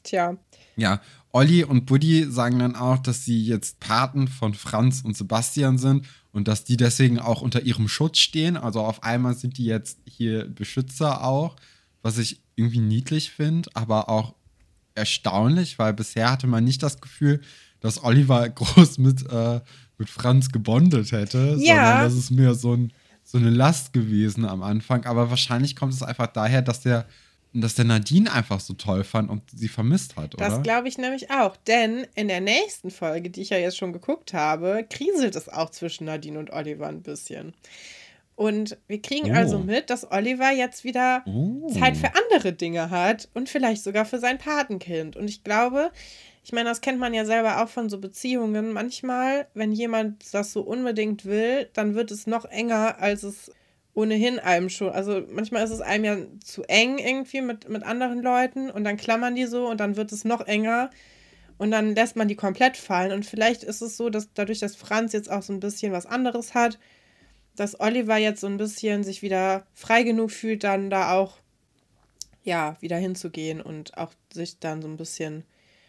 [0.03, 0.37] Tja.
[0.77, 1.01] Ja,
[1.33, 6.07] Olli und Buddy sagen dann auch, dass sie jetzt Paten von Franz und Sebastian sind
[6.33, 8.57] und dass die deswegen auch unter ihrem Schutz stehen.
[8.57, 11.57] Also auf einmal sind die jetzt hier Beschützer auch,
[12.03, 14.35] was ich irgendwie niedlich finde, aber auch
[14.95, 17.41] erstaunlich, weil bisher hatte man nicht das Gefühl,
[17.81, 19.61] dass Oliver groß mit, äh,
[19.99, 21.75] mit Franz gebondet hätte, Ja.
[21.77, 25.05] sondern das ist mehr so, ein, so eine Last gewesen am Anfang.
[25.07, 27.07] Aber wahrscheinlich kommt es einfach daher, dass der,
[27.53, 30.49] dass der Nadine einfach so toll fand und sie vermisst hat, oder?
[30.49, 31.57] Das glaube ich nämlich auch.
[31.57, 35.71] Denn in der nächsten Folge, die ich ja jetzt schon geguckt habe, kriselt es auch
[35.71, 37.55] zwischen Nadine und Oliver ein bisschen.
[38.37, 39.35] Und wir kriegen Oh.
[39.35, 41.69] also mit, dass Oliver jetzt wieder Oh.
[41.79, 45.17] Zeit für andere Dinge hat und vielleicht sogar für sein Patenkind.
[45.17, 45.91] Und ich glaube,
[46.43, 48.73] ich meine, das kennt man ja selber auch von so Beziehungen.
[48.73, 53.51] Manchmal, wenn jemand das so unbedingt will, dann wird es noch enger, als es
[53.95, 54.91] ohnehin einem schon.
[54.91, 58.97] Also manchmal ist es einem ja zu eng irgendwie mit, mit anderen Leuten und dann
[58.97, 60.91] klammern die so und dann wird es noch enger.
[61.59, 63.13] Und dann lässt man die komplett fallen.
[63.13, 66.07] Und vielleicht ist es so, dass dadurch, dass Franz jetzt auch so ein bisschen was
[66.07, 66.79] anderes hat,
[67.55, 71.37] dass Oliver jetzt so ein bisschen sich wieder frei genug fühlt, dann da auch
[72.43, 75.45] ja wieder hinzugehen und auch sich dann so ein bisschen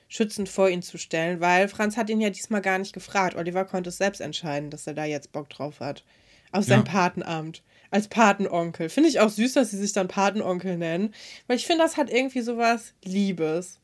[0.10, 3.36] schützend vor ihn zu stellen, weil Franz hat ihn ja diesmal gar nicht gefragt.
[3.36, 6.04] Oliver konnte es selbst entscheiden, dass er da jetzt Bock drauf hat.
[6.52, 6.92] Auf sein Ja.
[6.92, 7.64] Patenamt.
[7.92, 8.90] Als Patenonkel.
[8.90, 11.14] Finde ich auch süß, dass sie sich dann Patenonkel nennen.
[11.48, 13.80] Weil ich finde, das hat irgendwie sowas Liebes.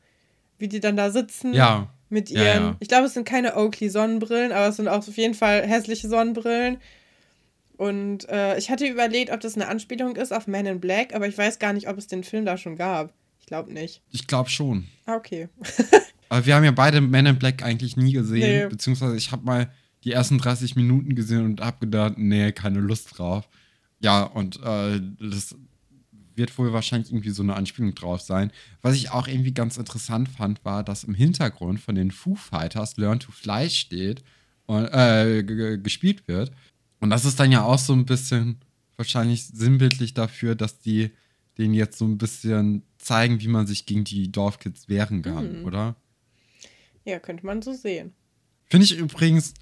[0.58, 1.88] Wie die dann da sitzen Ja.
[2.08, 2.76] mit Ja, ihren, ja.
[2.80, 6.78] ich glaube, es sind keine Oakley-Sonnenbrillen, aber es sind auch auf jeden Fall hässliche Sonnenbrillen.
[7.76, 11.28] Und äh, ich hatte überlegt, ob das eine Anspielung ist auf Man in Black, aber
[11.28, 13.12] ich weiß gar nicht, ob es den Film da schon gab.
[13.38, 14.02] Ich glaube nicht.
[14.10, 14.88] Ich glaube schon.
[15.06, 15.48] Ah, okay.
[16.30, 18.62] Aber wir haben ja beide Men in Black eigentlich nie gesehen.
[18.64, 18.68] Nee.
[18.68, 19.72] Beziehungsweise ich habe mal
[20.04, 23.48] die ersten 30 Minuten gesehen und habe gedacht, nee, keine Lust drauf.
[24.00, 25.54] Ja, und äh, das
[26.36, 28.52] wird wohl wahrscheinlich irgendwie so eine Anspielung drauf sein.
[28.80, 32.96] Was ich auch irgendwie ganz interessant fand, war, dass im Hintergrund von den Foo Fighters
[32.96, 34.22] Learn to Fly steht
[34.66, 35.42] und äh,
[35.82, 36.52] gespielt wird.
[37.00, 38.58] Und das ist dann ja auch so ein bisschen
[38.96, 41.10] wahrscheinlich sinnbildlich dafür, dass die
[41.56, 45.64] denen jetzt so ein bisschen zeigen, wie man sich gegen die Dorfkids wehren kann, Mhm.
[45.64, 45.96] oder?
[47.04, 48.12] Ja, könnte man so sehen.
[48.66, 49.54] Finde ich übrigens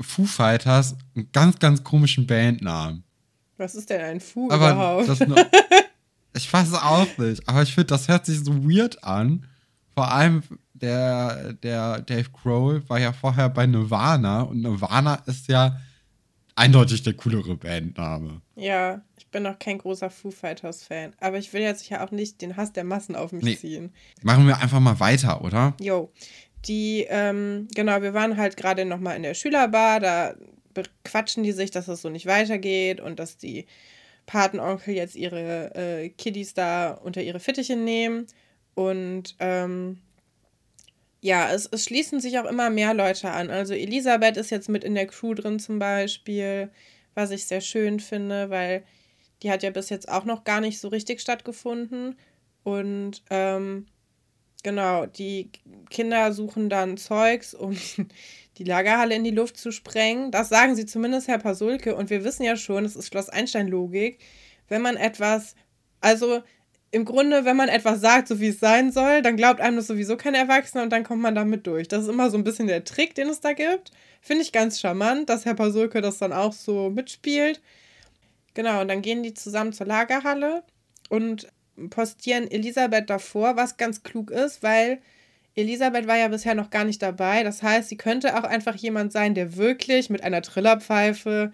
[0.00, 3.04] Foo Fighters einen ganz, ganz komischen Bandnamen.
[3.62, 5.28] Was ist denn ein Fu Aber überhaupt?
[5.28, 5.38] nur,
[6.36, 9.46] ich weiß es auch nicht, aber ich finde, das hört sich so weird an.
[9.94, 10.42] Vor allem
[10.74, 15.78] der, der Dave Grohl war ja vorher bei Nirvana und Nirvana ist ja
[16.54, 18.40] eindeutig der coolere Bandname.
[18.56, 21.14] ja, ich bin noch kein großer Foo Fighters-Fan.
[21.20, 23.56] Aber ich will jetzt ja auch nicht den Hass der Massen auf mich Nee.
[23.56, 23.92] ziehen.
[24.22, 25.74] Machen wir einfach mal weiter, oder?
[25.80, 26.10] Jo.
[26.66, 30.34] Die, ähm, genau, wir waren halt gerade nochmal in der Schülerbar, da
[30.74, 33.66] bequatschen die sich, dass es so nicht weitergeht und dass die
[34.26, 38.26] Patenonkel jetzt ihre äh, Kiddies da unter ihre Fittiche nehmen.
[38.74, 39.98] Und ähm,
[41.20, 43.50] ja, es, es schließen sich auch immer mehr Leute an.
[43.50, 46.70] Also Elisabeth ist jetzt mit in der Crew drin zum Beispiel,
[47.14, 48.84] was ich sehr schön finde, weil
[49.42, 52.16] die hat ja bis jetzt auch noch gar nicht so richtig stattgefunden.
[52.64, 53.86] Und ähm,
[54.62, 55.50] genau, die
[55.90, 57.76] Kinder suchen dann Zeugs, um
[58.58, 60.30] die Lagerhalle in die Luft zu sprengen.
[60.30, 61.96] Das sagen sie zumindest Herr Pasulke.
[61.96, 64.18] Und wir wissen ja schon, es ist Schloss Einstein-Logik,
[64.68, 65.54] wenn man etwas,
[66.00, 66.42] also
[66.90, 69.86] im Grunde, wenn man etwas sagt, so wie es sein soll, dann glaubt einem das
[69.86, 71.88] sowieso kein Erwachsener und dann kommt man damit durch.
[71.88, 73.90] Das ist immer so ein bisschen der Trick, den es da gibt.
[74.20, 77.62] Finde ich ganz charmant, dass Herr Pasulke das dann auch so mitspielt.
[78.52, 80.62] Genau, und dann gehen die zusammen zur Lagerhalle
[81.08, 81.48] und
[81.88, 85.00] postieren Elisabeth davor, was ganz klug ist, weil
[85.54, 87.42] Elisabeth war ja bisher noch gar nicht dabei.
[87.42, 91.52] Das heißt, sie könnte auch einfach jemand sein, der wirklich mit einer Trillerpfeife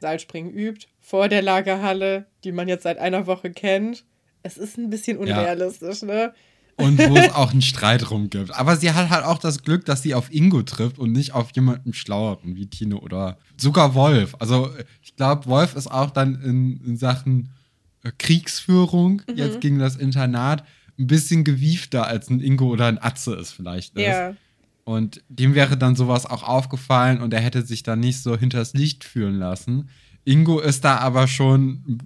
[0.00, 4.04] Seilspringen übt vor der Lagerhalle, die man jetzt seit einer Woche kennt.
[4.42, 6.08] Es ist ein bisschen unrealistisch, ja.
[6.08, 6.34] ne?
[6.76, 8.54] Und wo es auch einen Streit rum gibt.
[8.54, 11.50] Aber sie hat halt auch das Glück, dass sie auf Ingo trifft und nicht auf
[11.52, 14.36] jemanden Schlaueren wie Tino oder sogar Wolf.
[14.38, 14.70] Also
[15.02, 17.50] ich glaube, Wolf ist auch dann in, in Sachen
[18.04, 19.36] äh, Kriegsführung mhm.
[19.36, 20.62] jetzt gegen das Internat
[20.98, 24.06] ein bisschen gewiefter als ein Ingo oder ein Atze es vielleicht ist.
[24.06, 24.34] Ja.
[24.84, 28.72] Und dem wäre dann sowas auch aufgefallen und er hätte sich dann nicht so hinters
[28.72, 29.90] Licht führen lassen.
[30.24, 32.00] Ingo ist da aber schon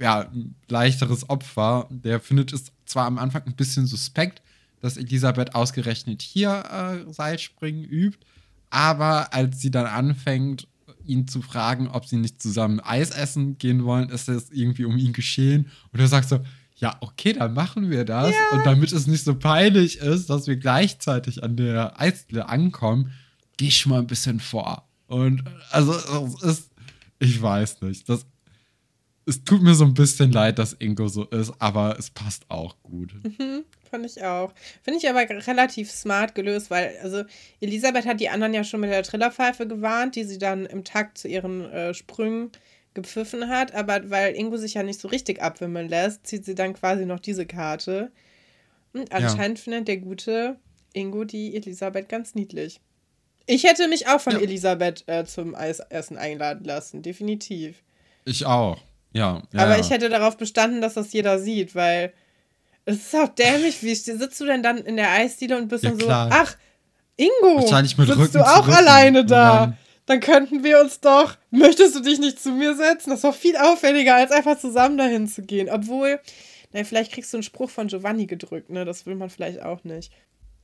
[0.00, 1.88] ja, ein leichteres Opfer.
[1.90, 4.42] Der findet es zwar am Anfang ein bisschen suspekt,
[4.80, 8.18] dass Elisabeth ausgerechnet hier äh, Seilspringen übt,
[8.70, 10.68] aber als sie dann anfängt,
[11.04, 14.96] ihn zu fragen, ob sie nicht zusammen Eis essen gehen wollen, ist es irgendwie um
[14.96, 15.70] ihn geschehen.
[15.92, 16.40] Und er sagt so,
[16.78, 18.32] ja, okay, dann machen wir das.
[18.32, 18.56] Ja.
[18.56, 23.12] Und damit es nicht so peinlich ist, dass wir gleichzeitig an der Eisdiele ankommen,
[23.56, 24.86] gehe ich schon mal ein bisschen vor.
[25.06, 26.70] Und also es ist,
[27.18, 28.26] ich weiß nicht, das,
[29.24, 32.76] es tut mir so ein bisschen leid, dass Ingo so ist, aber es passt auch
[32.82, 33.14] gut.
[33.22, 34.52] Mhm, fand ich auch.
[34.82, 37.24] Finde ich aber relativ smart gelöst, weil, also
[37.60, 41.16] Elisabeth hat die anderen ja schon mit der Trillerpfeife gewarnt, die sie dann im Takt
[41.18, 42.50] zu ihren äh, Sprüngen
[42.96, 46.74] gepfiffen hat, aber weil Ingo sich ja nicht so richtig abwimmeln lässt, zieht sie dann
[46.74, 48.10] quasi noch diese Karte.
[48.92, 49.62] Und anscheinend ja.
[49.62, 50.56] findet der gute
[50.94, 52.80] Ingo die Elisabeth ganz niedlich.
[53.46, 54.40] Ich hätte mich auch von ja.
[54.40, 57.82] Elisabeth äh, zum Eisessen einladen lassen, definitiv.
[58.24, 58.78] Ich auch,
[59.12, 59.42] ja.
[59.52, 62.12] ja aber ich hätte darauf bestanden, dass das jeder sieht, weil
[62.86, 63.82] es ist auch dämlich.
[63.82, 66.56] Wie sitzt du denn dann in der Eisdiele und bist dann so, ach,
[67.16, 69.76] Ingo, sitzt Rücken du auch alleine da?
[70.06, 73.10] Dann könnten wir uns doch, möchtest du dich nicht zu mir setzen?
[73.10, 75.68] Das ist doch viel auffälliger, als einfach zusammen dahin zu gehen.
[75.68, 76.20] Obwohl,
[76.72, 78.84] na, vielleicht kriegst du einen Spruch von Giovanni gedrückt, ne?
[78.84, 80.12] Das will man vielleicht auch nicht.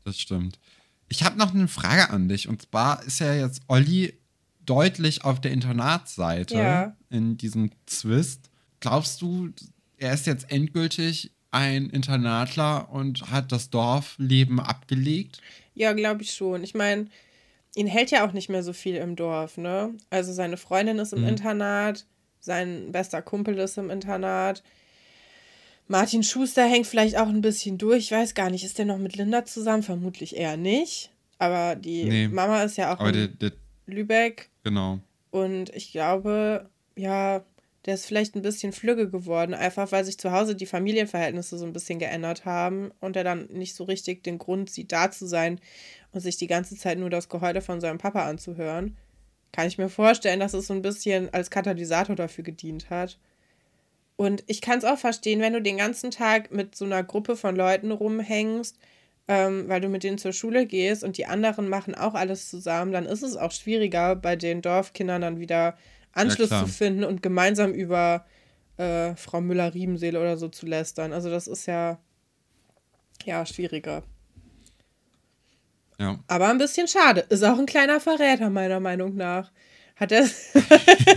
[0.05, 0.59] Das stimmt.
[1.09, 2.49] Ich habe noch eine Frage an dich.
[2.49, 4.15] Und zwar ist ja jetzt Olli
[4.65, 6.97] deutlich auf der Internatsseite ja.
[7.11, 8.49] in diesem Zwist.
[8.81, 9.51] Glaubst du,
[9.99, 15.41] er ist jetzt endgültig ein Internatler und hat das Dorfleben abgelegt?
[15.75, 16.63] Ja, glaube ich schon.
[16.65, 17.09] Ich meine,
[17.75, 19.95] ihn hält ja auch nicht mehr so viel im Dorf, ne?
[20.11, 21.29] Also seine Freundin ist im mhm.
[21.29, 22.07] Internat,
[22.41, 24.63] sein bester Kumpel ist im Internat.
[25.89, 28.05] Martin Schuster hängt vielleicht auch ein bisschen durch.
[28.05, 29.83] Ich weiß gar nicht, ist der noch mit Linda zusammen?
[29.83, 31.11] Vermutlich eher nicht.
[31.39, 33.53] Aber die nee, Mama ist ja auch in der, der,
[33.87, 34.49] Lübeck.
[34.63, 35.01] Genau.
[35.31, 37.45] Und ich glaube, ja,
[37.87, 41.67] der ist vielleicht ein bisschen flügge geworden, einfach weil sich zu Hause die Familienverhältnisse so
[41.67, 45.27] ein bisschen geändert haben und er dann nicht so richtig den Grund sieht, da zu
[45.27, 45.61] sein
[46.13, 48.97] und sich die ganze Zeit nur das Geheule von seinem Papa anzuhören.
[49.51, 53.19] Kann ich mir vorstellen, dass es so ein bisschen als Katalysator dafür gedient hat.
[54.17, 57.37] Und ich kann es auch verstehen, wenn du den ganzen Tag mit so einer Gruppe
[57.37, 58.79] von Leuten rumhängst,
[59.27, 62.93] ähm, weil du mit denen zur Schule gehst und die anderen machen auch alles zusammen,
[62.93, 65.77] dann ist es auch schwieriger, bei den Dorfkindern dann wieder
[66.13, 68.25] Anschluss ja, zu finden und gemeinsam über
[68.77, 71.13] äh, Frau Müller-Riebenseele oder so zu lästern.
[71.13, 71.99] Also das ist ja,
[73.25, 74.03] ja schwieriger.
[75.99, 76.19] Ja.
[76.27, 77.25] Aber ein bisschen schade.
[77.29, 79.53] Ist auch ein kleiner Verräter, meiner Meinung nach.
[79.97, 80.29] Hat er.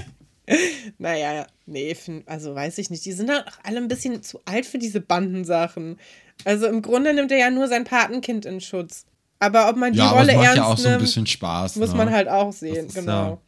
[0.97, 3.05] naja, nee, also weiß ich nicht.
[3.05, 5.97] Die sind doch alle ein bisschen zu alt für diese Bandensachen.
[6.43, 9.05] Also im Grunde nimmt er ja nur sein Patenkind in Schutz.
[9.39, 11.91] Aber ob man die ja, Rolle ernst ja auch nimmt, so ein bisschen Spaß, muss
[11.91, 11.97] ne?
[11.97, 13.11] man halt auch sehen, genau.
[13.11, 13.41] Ja.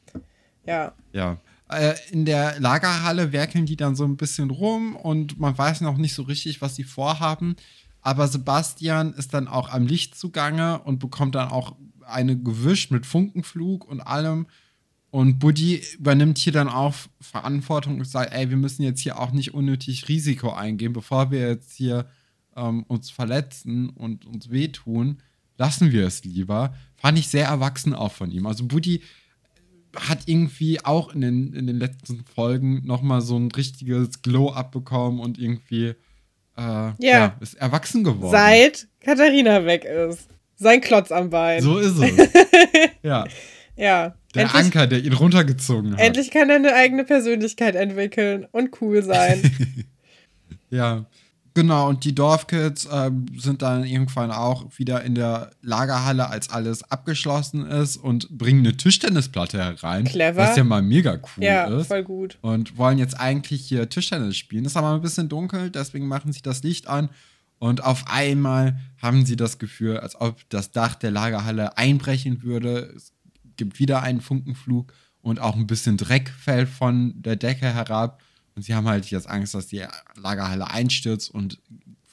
[1.14, 1.38] Ja.
[1.70, 5.98] Äh, in der Lagerhalle werkeln die dann so ein bisschen rum und man weiß noch
[5.98, 7.56] nicht so richtig, was sie vorhaben.
[8.02, 13.06] Aber Sebastian ist dann auch am Licht zugange und bekommt dann auch eine gewischt mit
[13.06, 14.48] Funkenflug und allem.
[15.10, 19.32] Und Buddy übernimmt hier dann auch Verantwortung und sagt, ey, wir müssen jetzt hier auch
[19.32, 22.06] nicht unnötig Risiko eingehen, bevor wir jetzt hier
[22.56, 25.18] ähm, uns verletzen und uns wehtun,
[25.58, 26.74] lassen wir es lieber.
[26.96, 28.46] Fand ich sehr erwachsen auch von ihm.
[28.46, 29.02] Also Buddy
[29.96, 35.20] hat irgendwie auch in den, in den letzten Folgen nochmal so ein richtiges Glow-Up bekommen
[35.20, 35.96] und irgendwie
[36.58, 36.94] äh, ja.
[37.00, 37.38] ja.
[37.40, 38.32] ist erwachsen geworden.
[38.32, 40.28] Seit Katharina weg ist.
[40.56, 41.62] Sein Klotz am Bein.
[41.62, 42.30] So ist es.
[43.04, 43.26] ja.
[43.76, 44.16] Ja.
[44.34, 46.00] Der endlich, Anker, der ihn runtergezogen hat.
[46.00, 49.52] Endlich kann er eine eigene Persönlichkeit entwickeln und cool sein.
[50.70, 51.06] ja.
[51.58, 56.84] Genau, und die Dorfkids äh, sind dann irgendwann auch wieder in der Lagerhalle, als alles
[56.84, 60.04] abgeschlossen ist und bringen eine Tischtennisplatte herein.
[60.04, 60.38] Clever.
[60.38, 61.72] Was ja mal mega cool ja, ist.
[61.72, 62.38] Ja, voll gut.
[62.42, 64.66] Und wollen jetzt eigentlich hier Tischtennis spielen.
[64.66, 67.10] Ist aber ein bisschen dunkel, deswegen machen sie das Licht an.
[67.58, 72.94] Und auf einmal haben sie das Gefühl, als ob das Dach der Lagerhalle einbrechen würde.
[72.96, 73.14] Es
[73.56, 74.94] gibt wieder einen Funkenflug
[75.24, 78.22] und auch ein bisschen Dreck fällt von der Decke herab.
[78.58, 79.84] Und sie haben halt jetzt Angst, dass die
[80.16, 81.60] Lagerhalle einstürzt und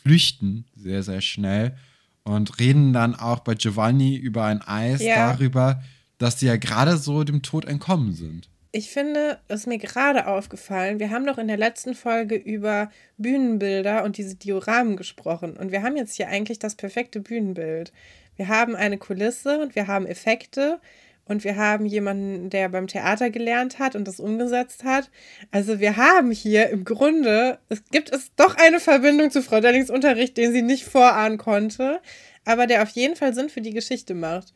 [0.03, 1.74] flüchten sehr, sehr schnell.
[2.22, 5.32] Und reden dann auch bei Giovanni über ein Eis ja.
[5.32, 5.82] darüber,
[6.18, 8.51] dass sie ja gerade so dem Tod entkommen sind.
[8.72, 12.90] Ich finde, es ist mir gerade aufgefallen, wir haben doch in der letzten Folge über
[13.16, 15.57] Bühnenbilder und diese Dioramen gesprochen.
[15.57, 17.90] Und wir haben jetzt hier eigentlich das perfekte Bühnenbild.
[18.36, 20.78] Wir haben eine Kulisse und wir haben Effekte
[21.27, 25.11] und wir haben jemanden, der beim Theater gelernt hat und das umgesetzt hat.
[25.51, 29.91] Also wir haben hier im Grunde, es gibt es doch eine Verbindung zu Frau Dellings
[29.91, 32.01] Unterricht, den sie nicht vorahnen konnte,
[32.45, 34.53] aber der auf jeden Fall Sinn für die Geschichte macht.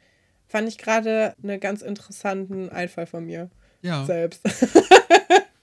[0.46, 3.50] Fand ich gerade einen ganz interessanten Einfall von mir.
[3.82, 4.04] Ja.
[4.04, 4.42] Selbst.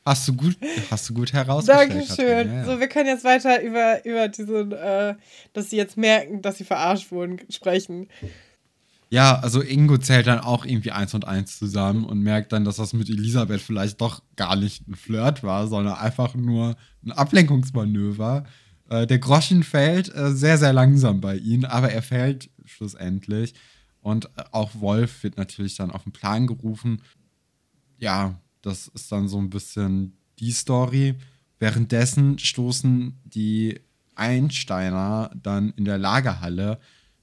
[0.07, 0.55] Hast du gut,
[0.91, 1.91] hast du gut herausgestellt.
[1.91, 2.47] Dankeschön.
[2.47, 2.65] Ja, ja.
[2.65, 5.15] So, wir können jetzt weiter über, über diesen, äh,
[5.53, 8.07] dass sie jetzt merken, dass sie verarscht wurden, sprechen.
[9.15, 12.75] Ja, also Ingo zählt dann auch irgendwie eins und eins zusammen und merkt dann, dass
[12.75, 18.43] das mit Elisabeth vielleicht doch gar nicht ein Flirt war, sondern einfach nur ein Ablenkungsmanöver.
[18.89, 23.53] Äh, der Groschen fällt äh, sehr, sehr langsam bei ihnen, aber er fällt schlussendlich.
[24.01, 27.01] Und auch Wolf wird natürlich dann auf den Plan gerufen.
[27.97, 31.15] Ja, das ist dann so ein bisschen die Story.
[31.57, 33.79] Währenddessen stoßen die
[34.13, 36.79] Einsteiner dann in der Lagerhalle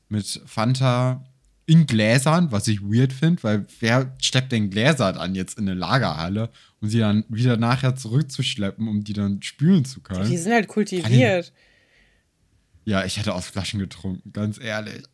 [0.09, 1.23] mit Fanta
[1.67, 5.79] in Gläsern, was ich weird finde, weil wer steppt denn Gläser dann jetzt in eine
[5.79, 6.51] Lagerhalle,
[6.81, 10.29] um sie dann wieder nachher zurückzuschleppen, um die dann spülen zu können?
[10.29, 11.53] Die sind halt kultiviert.
[12.85, 15.05] Ja, ich hätte aus Flaschen getrunken, ganz ehrlich.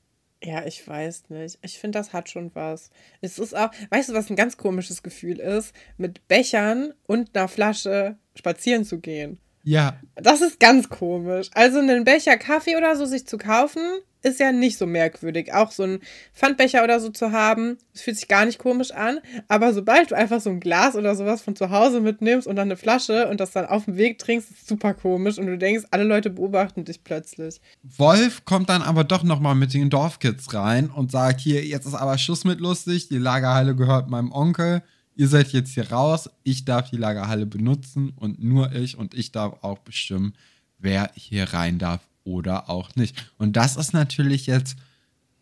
[0.42, 1.59] Ja, ich weiß nicht.
[1.62, 2.90] Ich finde, das hat schon was.
[3.20, 7.49] Es ist auch, weißt du, was ein ganz komisches Gefühl ist, mit Bechern und einer
[7.49, 9.40] Flasche spazieren zu gehen.
[9.64, 10.01] Ja.
[10.14, 11.51] Das ist ganz komisch.
[11.55, 13.82] Also einen Becher Kaffee oder so sich zu kaufen,
[14.23, 15.53] ist ja nicht so merkwürdig.
[15.55, 16.01] Auch so ein
[16.35, 19.21] Pfandbecher oder so zu haben, das fühlt sich gar nicht komisch an.
[19.49, 22.69] Aber sobald du einfach so ein Glas oder sowas von zu Hause mitnimmst und dann
[22.69, 25.85] eine Flasche und das dann auf dem Weg trinkst, ist super komisch und du denkst,
[25.91, 27.61] alle Leute beobachten dich plötzlich.
[27.83, 31.95] Wolf kommt dann aber doch nochmal mit den Dorfkids rein und sagt: Hier, jetzt ist
[31.95, 34.83] aber Schluss mit lustig, die Lagerhalle gehört meinem Onkel.
[35.14, 39.33] Ihr seid jetzt hier raus, ich darf die Lagerhalle benutzen und nur ich und ich
[39.33, 40.35] darf auch bestimmen,
[40.79, 43.31] wer hier rein darf oder auch nicht.
[43.39, 44.76] Und das ist natürlich jetzt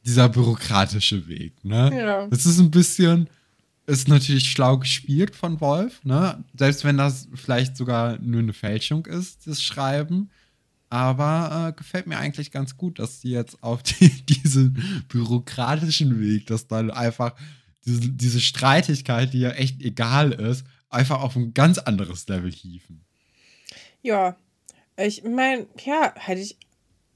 [0.05, 1.65] dieser bürokratische Weg.
[1.65, 1.93] Ne?
[1.99, 2.27] Ja.
[2.29, 3.29] Das ist ein bisschen,
[3.87, 6.45] ist natürlich schlau gespielt von Wolf, ne?
[6.55, 10.31] Selbst wenn das vielleicht sogar nur eine Fälschung ist, das Schreiben.
[10.89, 16.47] Aber äh, gefällt mir eigentlich ganz gut, dass sie jetzt auf die, diesen bürokratischen Weg,
[16.47, 17.35] dass dann einfach
[17.85, 23.05] diese, diese Streitigkeit, die ja echt egal ist, einfach auf ein ganz anderes Level hieven.
[24.03, 24.37] Ja,
[24.97, 26.57] ich meine, ja, hätte ich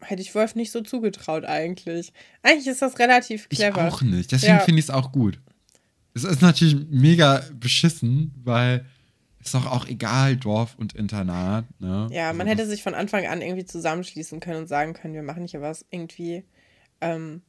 [0.02, 2.12] hätte ich Wolf nicht so zugetraut eigentlich.
[2.42, 3.86] Eigentlich ist das relativ clever.
[3.86, 4.32] Ich auch nicht.
[4.32, 4.60] Deswegen ja.
[4.60, 5.38] finde ich es auch gut.
[6.14, 8.84] Es ist natürlich mega beschissen, weil
[9.42, 11.64] ist doch auch egal, Dorf und Internat.
[11.80, 12.08] Ne?
[12.12, 15.22] Ja, man also, hätte sich von Anfang an irgendwie zusammenschließen können und sagen können, wir
[15.22, 16.44] machen hier was irgendwie.
[17.00, 17.42] Ähm,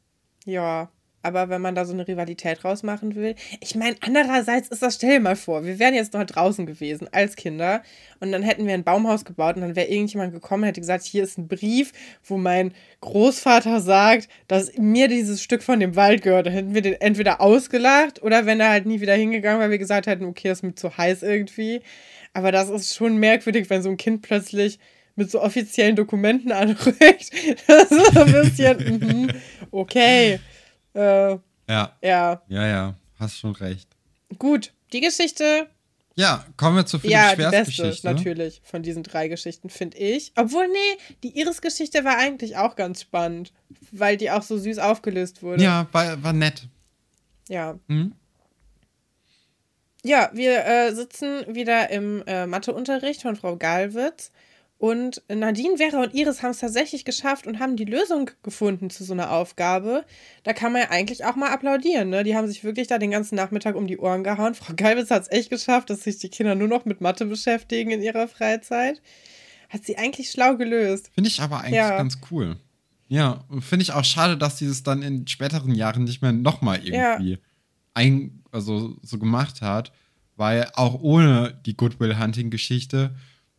[0.45, 0.89] ja,
[1.23, 5.11] aber wenn man da so eine Rivalität rausmachen will, ich meine, andererseits ist das, stell
[5.11, 7.81] dir mal vor, wir wären jetzt noch draußen gewesen als Kinder
[8.19, 11.03] und dann hätten wir ein Baumhaus gebaut und dann wäre irgendjemand gekommen und hätte gesagt,
[11.03, 11.91] hier ist ein Brief,
[12.23, 16.47] wo mein Großvater sagt, dass mir dieses Stück von dem Wald gehört.
[16.47, 19.77] Dann hätten wir den entweder ausgelacht oder wenn er halt nie wieder hingegangen, weil wir
[19.77, 21.81] gesagt hätten, okay, ist mir zu heiß irgendwie.
[22.33, 24.79] Aber das ist schon merkwürdig, wenn so ein Kind plötzlich
[25.15, 26.97] mit so offiziellen Dokumenten anrückt.
[27.67, 29.29] Das ist ein bisschen, mm,
[29.71, 30.39] okay.
[30.93, 31.39] Äh, ja.
[31.67, 32.41] Ja.
[32.47, 32.95] Ja, ja.
[33.19, 33.87] Hast schon recht.
[34.37, 35.67] Gut, die Geschichte.
[36.15, 38.07] Ja, kommen wir zur Philipp ja, die beste, Geschichte.
[38.07, 40.33] natürlich, von diesen drei Geschichten, finde ich.
[40.35, 43.53] Obwohl, nee, die Iris-Geschichte war eigentlich auch ganz spannend,
[43.91, 45.63] weil die auch so süß aufgelöst wurde.
[45.63, 46.67] Ja, war, war nett.
[47.47, 47.79] Ja.
[47.87, 48.13] Mhm.
[50.03, 54.31] Ja, wir äh, sitzen wieder im äh, Matheunterricht von Frau Galwitz
[54.81, 59.03] Und Nadine, Vera und Iris haben es tatsächlich geschafft und haben die Lösung gefunden zu
[59.03, 60.03] so einer Aufgabe.
[60.41, 62.09] Da kann man ja eigentlich auch mal applaudieren.
[62.09, 62.23] Ne?
[62.23, 64.55] Die haben sich wirklich da den ganzen Nachmittag um die Ohren gehauen.
[64.55, 67.91] Frau Geibitz hat es echt geschafft, dass sich die Kinder nur noch mit Mathe beschäftigen
[67.91, 69.03] in ihrer Freizeit.
[69.69, 71.11] Hat sie eigentlich schlau gelöst.
[71.13, 71.95] Finde ich aber eigentlich ja.
[71.97, 72.57] ganz cool.
[73.07, 76.31] Ja, und finde ich auch schade, dass sie es dann in späteren Jahren nicht mehr
[76.31, 77.37] nochmal irgendwie ja.
[77.93, 79.91] ein, also so gemacht hat.
[80.37, 83.13] Weil auch ohne die Goodwill Hunting-Geschichte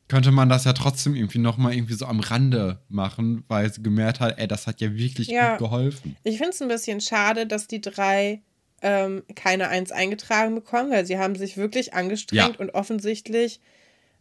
[0.09, 4.21] könnte man das ja trotzdem irgendwie nochmal irgendwie so am Rande machen, weil sie gemerkt
[4.21, 5.53] hat, ey, das hat ja wirklich ja.
[5.53, 6.17] gut geholfen.
[6.23, 8.43] Ich finde es ein bisschen schade, dass die drei
[8.83, 12.61] ähm, keine Eins eingetragen bekommen, weil sie haben sich wirklich angestrengt ja.
[12.61, 13.61] und offensichtlich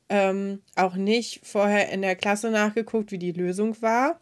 [0.08, 4.20] ähm, auch nicht vorher in der Klasse nachgeguckt, wie die Lösung war.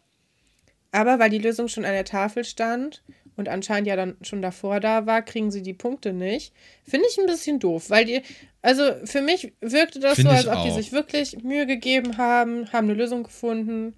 [0.91, 3.03] Aber weil die Lösung schon an der Tafel stand
[3.39, 6.53] und anscheinend ja dann schon davor da war, kriegen sie die Punkte nicht.
[6.83, 8.21] Finde ich ein bisschen doof, weil die,
[8.61, 10.65] also für mich wirkte das Find so, als ob auch.
[10.65, 13.95] die sich wirklich Mühe gegeben haben, haben eine Lösung gefunden.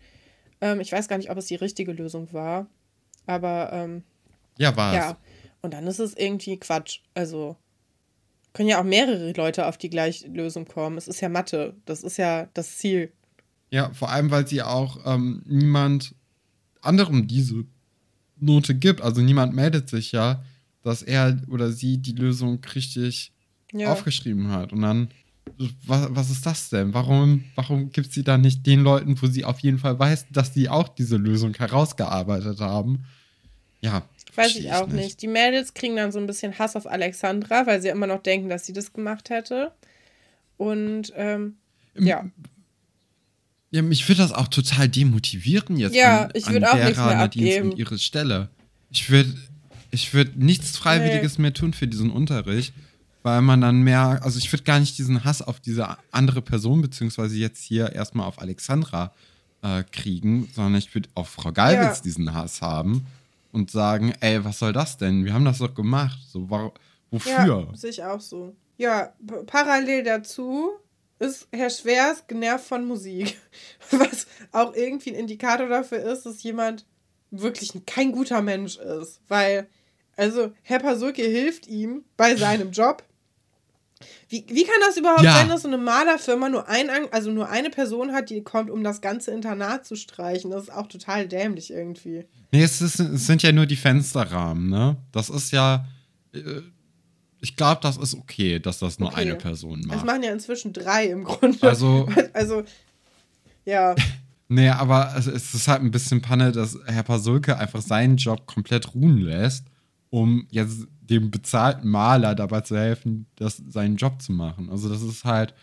[0.61, 2.67] Ähm, ich weiß gar nicht, ob es die richtige Lösung war,
[3.25, 4.03] aber ähm,
[4.59, 5.17] ja, war ja.
[5.63, 6.99] Und dann ist es irgendwie Quatsch.
[7.15, 7.55] Also
[8.53, 10.99] können ja auch mehrere Leute auf die gleiche Lösung kommen.
[10.99, 11.73] Es ist ja Mathe.
[11.85, 13.11] Das ist ja das Ziel.
[13.71, 16.13] Ja, vor allem, weil sie auch ähm, niemand
[16.81, 17.65] anderem diese
[18.41, 19.01] Note gibt.
[19.01, 20.43] Also niemand meldet sich ja,
[20.83, 23.31] dass er oder sie die Lösung richtig
[23.71, 23.91] ja.
[23.91, 24.73] aufgeschrieben hat.
[24.73, 25.09] Und dann,
[25.85, 26.93] was, was ist das denn?
[26.93, 30.53] Warum, warum gibt sie dann nicht den Leuten, wo sie auf jeden Fall weiß, dass
[30.53, 33.05] sie auch diese Lösung herausgearbeitet haben?
[33.81, 34.03] Ja.
[34.35, 34.95] Weiß ich auch nicht.
[34.95, 35.21] nicht.
[35.21, 38.49] Die Mädels kriegen dann so ein bisschen Hass auf Alexandra, weil sie immer noch denken,
[38.49, 39.71] dass sie das gemacht hätte.
[40.57, 41.57] Und ähm,
[41.97, 42.25] ja.
[43.71, 45.95] Ja, mich würde das auch total demotivieren jetzt.
[45.95, 47.71] Ja, an, ich würde auch nichts mehr abgeben.
[47.77, 48.49] Ihre Stelle.
[48.89, 49.33] Ich würde
[49.91, 51.43] ich würd nichts Freiwilliges nee.
[51.43, 52.73] mehr tun für diesen Unterricht,
[53.23, 56.81] weil man dann mehr, also ich würde gar nicht diesen Hass auf diese andere Person,
[56.81, 59.11] beziehungsweise jetzt hier erstmal auf Alexandra
[59.61, 62.03] äh, kriegen, sondern ich würde auf Frau Galwitz ja.
[62.03, 63.05] diesen Hass haben
[63.51, 65.25] und sagen, ey, was soll das denn?
[65.25, 66.17] Wir haben das doch gemacht.
[66.31, 66.49] So,
[67.11, 67.67] wofür?
[67.69, 68.55] Ja, sehe ich auch so.
[68.77, 69.13] Ja,
[69.45, 70.71] parallel dazu
[71.21, 73.37] ist Herr Schwers genervt von Musik.
[73.91, 76.85] Was auch irgendwie ein Indikator dafür ist, dass jemand
[77.29, 79.21] wirklich kein guter Mensch ist.
[79.27, 79.67] Weil,
[80.17, 83.03] also, Herr Pasulke hilft ihm bei seinem Job.
[84.29, 85.35] Wie, wie kann das überhaupt ja.
[85.35, 88.83] sein, dass so eine Malerfirma nur, ein, also nur eine Person hat, die kommt, um
[88.83, 90.49] das ganze Internat zu streichen?
[90.49, 92.25] Das ist auch total dämlich irgendwie.
[92.51, 94.97] Nee, es, ist, es sind ja nur die Fensterrahmen, ne?
[95.11, 95.85] Das ist ja.
[96.33, 96.61] Äh,
[97.41, 99.21] ich glaube, das ist okay, dass das nur okay.
[99.21, 99.97] eine Person macht.
[99.97, 101.67] Das machen ja inzwischen drei im Grunde.
[101.67, 102.07] Also.
[102.33, 102.63] also,
[103.65, 103.95] ja.
[104.47, 108.93] nee, aber es ist halt ein bisschen Panne, dass Herr Pasulke einfach seinen Job komplett
[108.93, 109.65] ruhen lässt,
[110.11, 114.69] um jetzt dem bezahlten Maler dabei zu helfen, das, seinen Job zu machen.
[114.69, 115.55] Also, das ist halt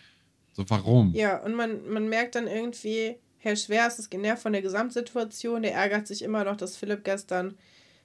[0.52, 1.14] so, warum?
[1.14, 5.62] Ja, und man, man merkt dann irgendwie, Herr Schwers ist genervt von der Gesamtsituation.
[5.62, 7.54] Der ärgert sich immer noch, dass Philipp gestern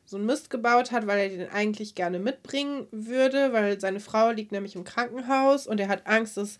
[0.06, 4.32] so einen Mist gebaut hat, weil er den eigentlich gerne mitbringen würde, weil seine Frau
[4.32, 6.58] liegt nämlich im Krankenhaus und er hat Angst, dass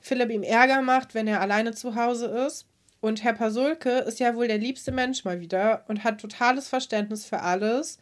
[0.00, 2.66] Philipp ihm Ärger macht, wenn er alleine zu Hause ist.
[3.00, 7.26] Und Herr Pasulke ist ja wohl der liebste Mensch mal wieder und hat totales Verständnis
[7.26, 7.98] für alles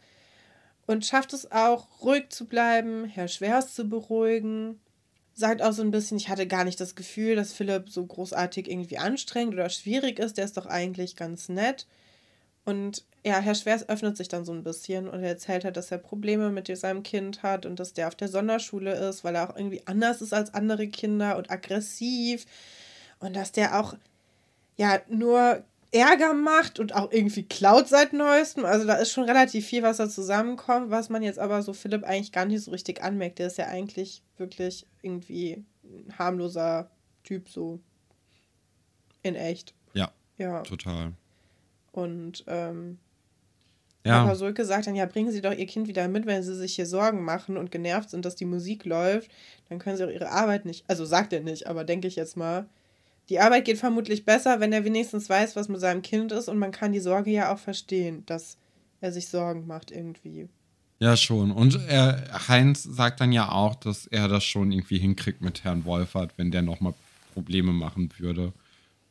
[0.85, 4.79] und schafft es auch, ruhig zu bleiben, Herr Schwers zu beruhigen.
[5.33, 8.69] Sagt auch so ein bisschen, ich hatte gar nicht das Gefühl, dass Philipp so großartig
[8.69, 10.37] irgendwie anstrengend oder schwierig ist.
[10.37, 11.87] Der ist doch eigentlich ganz nett.
[12.65, 15.91] Und ja, Herr Schwers öffnet sich dann so ein bisschen und er erzählt halt, dass
[15.91, 19.49] er Probleme mit seinem Kind hat und dass der auf der Sonderschule ist, weil er
[19.49, 22.45] auch irgendwie anders ist als andere Kinder und aggressiv
[23.19, 23.95] und dass der auch
[24.75, 25.63] ja nur
[25.93, 28.65] Ärger macht und auch irgendwie klaut seit neuestem.
[28.65, 32.03] Also da ist schon relativ viel, was da zusammenkommt, was man jetzt aber so Philipp
[32.03, 33.39] eigentlich gar nicht so richtig anmerkt.
[33.39, 36.89] Der ist ja eigentlich wirklich irgendwie ein harmloser
[37.23, 37.79] Typ so
[39.21, 39.73] in echt.
[39.93, 40.11] Ja.
[40.37, 40.61] Ja.
[40.63, 41.13] Total.
[41.91, 42.97] Und ähm,
[44.05, 44.23] ja.
[44.23, 46.75] Papa Sulke sagt dann, ja, bringen Sie doch Ihr Kind wieder mit, wenn Sie sich
[46.75, 49.31] hier Sorgen machen und genervt sind, dass die Musik läuft,
[49.69, 52.35] dann können Sie auch Ihre Arbeit nicht, also sagt er nicht, aber denke ich jetzt
[52.35, 52.67] mal,
[53.29, 56.59] die Arbeit geht vermutlich besser, wenn er wenigstens weiß, was mit seinem Kind ist und
[56.59, 58.57] man kann die Sorge ja auch verstehen, dass
[58.99, 60.49] er sich Sorgen macht irgendwie.
[60.99, 61.51] Ja, schon.
[61.51, 65.85] Und er, Heinz sagt dann ja auch, dass er das schon irgendwie hinkriegt mit Herrn
[65.85, 66.93] Wolfert, wenn der nochmal
[67.33, 68.53] Probleme machen würde.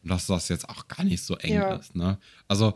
[0.03, 1.75] Und dass das jetzt auch gar nicht so eng ja.
[1.75, 2.19] ist, ne?
[2.49, 2.75] Also,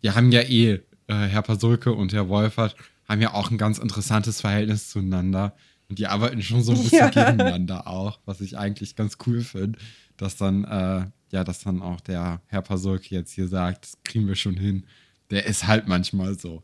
[0.00, 2.76] wir haben ja eh äh, Herr Pasulke und Herr Wolfert
[3.08, 5.54] haben ja auch ein ganz interessantes Verhältnis zueinander.
[5.88, 7.30] Und die arbeiten schon so ein bisschen ja.
[7.30, 9.78] gegeneinander auch, was ich eigentlich ganz cool finde,
[10.16, 14.26] dass dann, äh, ja, dass dann auch der Herr Pasulke jetzt hier sagt, das kriegen
[14.26, 14.86] wir schon hin.
[15.30, 16.62] Der ist halt manchmal so.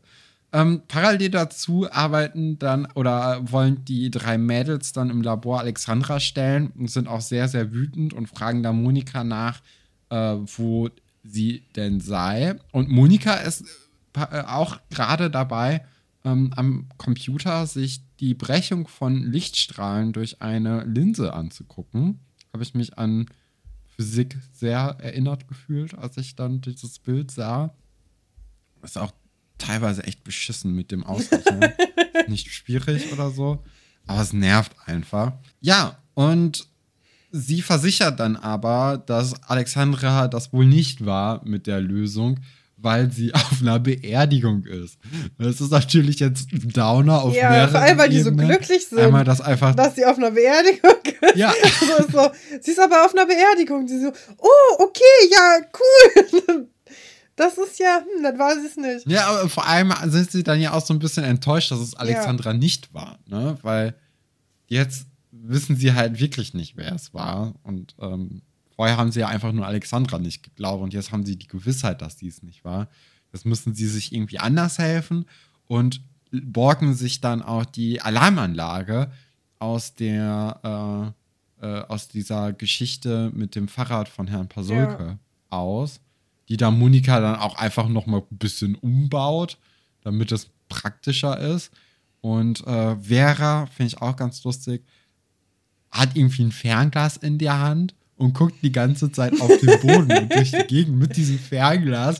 [0.51, 6.71] Ähm, parallel dazu arbeiten dann oder wollen die drei Mädels dann im Labor Alexandra stellen
[6.75, 9.61] und sind auch sehr, sehr wütend und fragen da Monika nach,
[10.09, 10.89] äh, wo
[11.23, 12.55] sie denn sei.
[12.71, 13.63] Und Monika ist
[14.15, 15.85] auch gerade dabei,
[16.25, 22.19] ähm, am Computer sich die Brechung von Lichtstrahlen durch eine Linse anzugucken.
[22.53, 23.27] Habe ich mich an
[23.95, 27.73] Physik sehr erinnert gefühlt, als ich dann dieses Bild sah.
[28.81, 29.11] Ist auch
[29.57, 31.71] teilweise echt beschissen mit dem Ausrechnen.
[32.27, 33.63] Nicht schwierig oder so,
[34.07, 35.33] aber es nervt einfach.
[35.61, 36.67] Ja, und
[37.31, 42.39] sie versichert dann aber, dass Alexandra das wohl nicht war mit der Lösung,
[42.81, 44.97] weil sie auf einer Beerdigung ist.
[45.37, 48.99] Das ist natürlich jetzt ein Downer auf Ja, vor allem, weil die so glücklich sind,
[48.99, 51.35] Einmal das einfach, dass sie auf einer Beerdigung ist.
[51.35, 51.53] Ja.
[51.79, 52.29] So ist so,
[52.61, 53.87] sie ist aber auf einer Beerdigung.
[53.87, 56.67] Sie so, oh, okay, ja, cool.
[57.35, 59.09] Das ist ja, hm, dann war sie es nicht.
[59.09, 61.95] ja, aber vor allem sind sie dann ja auch so ein bisschen enttäuscht, dass es
[61.95, 63.57] Alexandra nicht war, ne?
[63.61, 63.95] Weil
[64.67, 67.55] jetzt wissen sie halt wirklich nicht, wer es war.
[67.63, 68.41] Und ähm,
[68.79, 72.01] vorher haben sie ja einfach nur Alexandra nicht geglaubt und jetzt haben sie die Gewissheit,
[72.01, 72.87] dass sie es nicht war.
[73.33, 75.25] Jetzt müssen sie sich irgendwie anders helfen
[75.67, 76.01] und
[76.31, 79.11] borgen sich dann auch die Alarmanlage
[79.59, 81.13] aus der
[81.59, 85.19] äh, äh, aus dieser Geschichte mit dem Fahrrad von Herrn Pasulke
[85.49, 85.99] aus,
[86.47, 89.57] die da Monika dann auch einfach noch mal ein bisschen umbaut,
[90.03, 91.73] damit es praktischer ist.
[92.21, 94.85] Und äh, Vera, finde ich auch ganz lustig,
[95.91, 100.11] hat irgendwie ein Fernglas in der Hand und guckt die ganze Zeit auf den Boden
[100.11, 102.19] und durch die Gegend mit diesem Fernglas,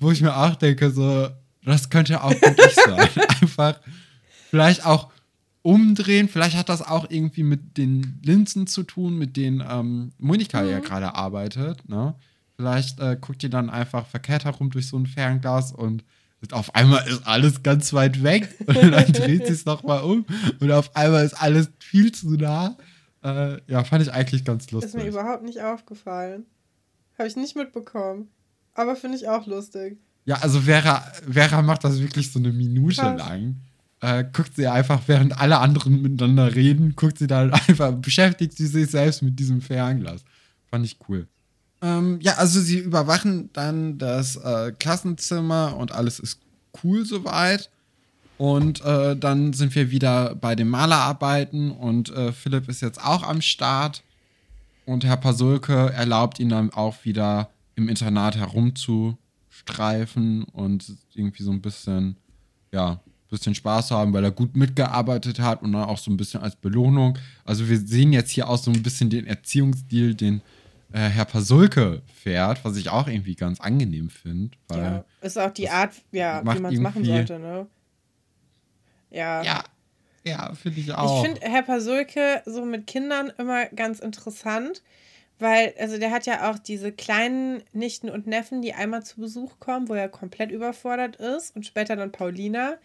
[0.00, 1.28] wo ich mir auch denke, so,
[1.64, 3.08] das könnte auch wirklich sein.
[3.40, 3.78] Einfach
[4.50, 5.10] vielleicht auch
[5.60, 10.64] umdrehen, vielleicht hat das auch irgendwie mit den Linsen zu tun, mit denen ähm, Monika
[10.64, 11.88] ja gerade arbeitet.
[11.88, 12.14] Ne?
[12.56, 16.04] Vielleicht äh, guckt die dann einfach verkehrt herum durch so ein Fernglas und
[16.50, 20.24] auf einmal ist alles ganz weit weg und dann dreht sie es nochmal um
[20.58, 22.76] und auf einmal ist alles viel zu nah.
[23.22, 25.06] Äh, ja, fand ich eigentlich ganz Ist mir lustig.
[25.06, 26.46] überhaupt nicht aufgefallen.
[27.18, 28.28] Habe ich nicht mitbekommen.
[28.74, 29.98] Aber finde ich auch lustig.
[30.24, 31.00] Ja, also Vera,
[31.30, 33.18] Vera macht das wirklich so eine Minute Krass.
[33.18, 33.56] lang.
[34.00, 38.66] Äh, guckt sie einfach, während alle anderen miteinander reden, guckt sie dann einfach, beschäftigt sie
[38.66, 40.24] sich selbst mit diesem Fernglas.
[40.70, 41.28] Fand ich cool.
[41.82, 46.40] Ähm, ja, also sie überwachen dann das äh, Klassenzimmer und alles ist
[46.82, 47.70] cool soweit.
[48.38, 53.22] Und äh, dann sind wir wieder bei den Malerarbeiten und äh, Philipp ist jetzt auch
[53.22, 54.02] am Start.
[54.84, 61.62] Und Herr Pasulke erlaubt ihn dann auch wieder im Internat herumzustreifen und irgendwie so ein
[61.62, 62.16] bisschen,
[62.72, 63.00] ja,
[63.32, 66.42] bisschen Spaß zu haben, weil er gut mitgearbeitet hat und dann auch so ein bisschen
[66.42, 67.18] als Belohnung.
[67.44, 70.42] Also wir sehen jetzt hier auch so ein bisschen den Erziehungsstil, den
[70.92, 74.56] äh, Herr Pasulke fährt, was ich auch irgendwie ganz angenehm finde.
[74.70, 75.04] Ja.
[75.22, 77.66] Ist auch die Art, ja, wie man es machen sollte, ne?
[79.12, 79.42] Ja.
[79.42, 79.64] ja,
[80.24, 81.22] ja, finde ich auch.
[81.22, 84.82] Ich finde Herr Pasulke so mit Kindern immer ganz interessant,
[85.38, 89.58] weil, also der hat ja auch diese kleinen Nichten und Neffen, die einmal zu Besuch
[89.58, 92.78] kommen, wo er komplett überfordert ist und später dann Paulina.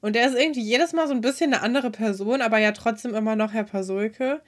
[0.00, 3.14] Und der ist irgendwie jedes Mal so ein bisschen eine andere Person, aber ja trotzdem
[3.14, 4.40] immer noch Herr Pasulke.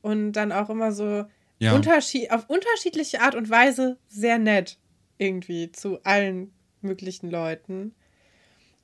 [0.00, 1.24] Und dann auch immer so
[1.58, 1.74] ja.
[1.74, 4.78] unterschied auf unterschiedliche Art und Weise sehr nett
[5.18, 7.94] irgendwie zu allen möglichen Leuten.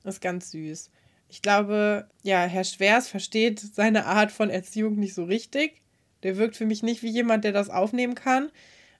[0.03, 0.89] Das ist ganz süß.
[1.31, 5.81] Ich glaube, ja, Herr Schwers versteht seine Art von Erziehung nicht so richtig.
[6.23, 8.51] Der wirkt für mich nicht wie jemand, der das aufnehmen kann.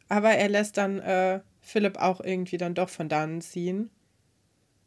[0.08, 3.90] Aber er lässt dann äh, Philipp auch irgendwie dann doch von dannen ziehen.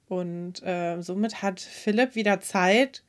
[0.09, 3.05] Und äh, somit hat Philipp wieder Zeit,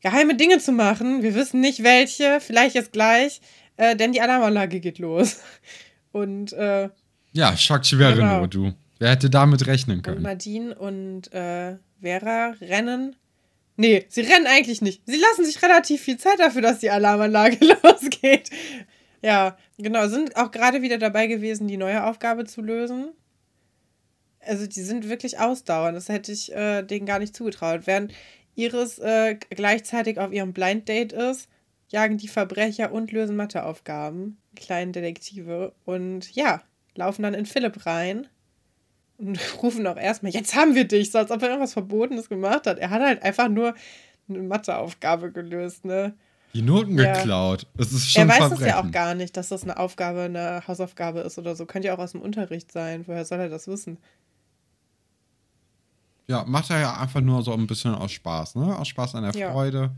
[0.00, 1.22] geheime Dinge zu machen.
[1.22, 3.42] Wir wissen nicht welche, vielleicht jetzt gleich,
[3.76, 5.40] äh, denn die Alarmanlage geht los.
[6.12, 6.88] Und, äh,
[7.32, 8.38] ja, Schockschwere Genau.
[8.38, 8.72] nur, du.
[8.98, 10.22] Wer hätte damit rechnen und können?
[10.22, 13.16] Nadine und äh, Vera rennen.
[13.80, 15.00] Nee, sie rennen eigentlich nicht.
[15.06, 18.50] Sie lassen sich relativ viel Zeit dafür, dass die Alarmanlage losgeht.
[19.22, 20.06] Ja, genau.
[20.06, 23.14] Sind auch gerade wieder dabei gewesen, die neue Aufgabe zu lösen.
[24.40, 25.96] Also die sind wirklich ausdauernd.
[25.96, 27.86] Das hätte ich äh, denen gar nicht zugetraut.
[27.86, 28.12] Während
[28.54, 31.48] Iris äh, gleichzeitig auf ihrem Blind Date ist,
[31.88, 34.36] jagen die Verbrecher und lösen Matheaufgaben.
[34.56, 35.72] Kleinen Detektive.
[35.86, 36.60] Und ja,
[36.96, 38.28] laufen dann in Philipp rein
[39.20, 42.66] und rufen auch erstmal, jetzt haben wir dich, so als ob er irgendwas Verbotenes gemacht
[42.66, 42.78] hat.
[42.78, 43.74] Er hat halt einfach nur
[44.28, 46.14] eine Matheaufgabe gelöst, ne?
[46.54, 47.12] Die Noten Ja.
[47.12, 47.66] geklaut.
[47.78, 48.66] Es ist schon Er weiß es Verbrechen.
[48.68, 51.66] ja auch gar nicht, dass das eine Aufgabe, eine Hausaufgabe ist oder so.
[51.66, 53.04] Könnte ja auch aus dem Unterricht sein.
[53.06, 53.98] Woher soll er das wissen?
[56.26, 58.76] Ja, macht er ja einfach nur so ein bisschen aus Spaß, ne?
[58.78, 59.52] Aus Spaß an der Ja.
[59.52, 59.90] Freude.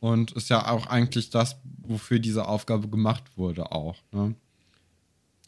[0.00, 3.96] Und ist ja auch eigentlich das, wofür diese Aufgabe gemacht wurde, auch.
[4.12, 4.34] Ne?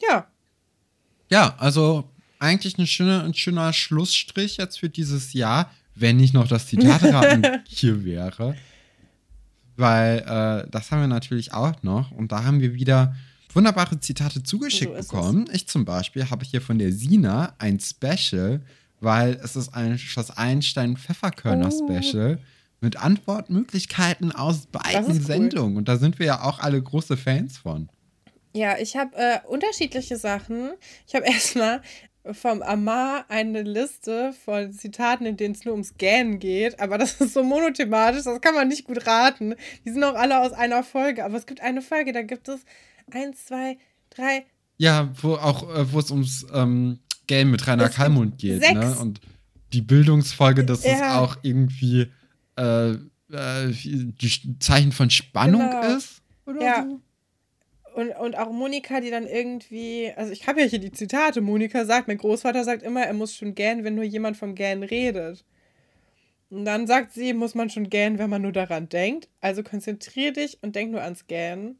[0.01, 0.27] Ja,
[1.29, 2.09] Ja, also
[2.39, 7.45] eigentlich eine schöne, ein schöner Schlussstrich jetzt für dieses Jahr, wenn nicht noch das Zitatraten
[7.67, 8.55] hier wäre.
[9.75, 12.11] Weil äh, das haben wir natürlich auch noch.
[12.11, 13.15] Und da haben wir wieder
[13.53, 15.11] wunderbare Zitate zugeschickt So ist es.
[15.11, 15.45] bekommen.
[15.53, 18.61] Ich zum Beispiel habe hier von der Sina ein Special,
[18.99, 22.39] weil es ist ein Schloss Einstein Pfefferkörner Special
[22.81, 25.25] mit Antwortmöglichkeiten aus beiden ist cool.
[25.25, 25.77] Sendungen.
[25.77, 27.89] Und da sind wir ja auch alle große Fans von.
[28.53, 30.71] Ja, ich habe äh, unterschiedliche Sachen.
[31.07, 31.81] Ich habe erstmal
[32.33, 36.79] vom Amar eine Liste von Zitaten, in denen es nur ums Gähnen geht.
[36.79, 39.55] Aber das ist so monothematisch, das kann man nicht gut raten.
[39.85, 41.23] Die sind auch alle aus einer Folge.
[41.25, 42.61] Aber es gibt eine Folge, da gibt es
[43.11, 43.77] eins, zwei,
[44.09, 44.45] drei,
[44.77, 48.73] Ja, wo auch, äh, wo es ums ähm, Game mit Rainer Kallmund geht, sechs.
[48.73, 48.95] ne?
[48.99, 49.21] Und
[49.73, 51.19] die Bildungsfolge, dass es Ja.
[51.19, 52.07] auch irgendwie
[52.57, 52.91] äh,
[53.31, 55.95] äh, die Zeichen von Spannung Genau.
[55.97, 56.21] ist.
[56.45, 56.85] Oder Ja.
[56.89, 57.01] so.
[57.97, 61.41] Und, und auch Monika, die dann irgendwie, also ich habe ja hier die Zitate.
[61.41, 64.83] Monika sagt, mein Großvater sagt immer, er muss schon gähnen, wenn nur jemand vom Gähnen
[64.83, 65.43] redet.
[66.51, 69.29] Und dann sagt sie, muss man schon gähnen, wenn man nur daran denkt.
[69.41, 71.79] Also konzentrier dich und denk nur ans Gähnen.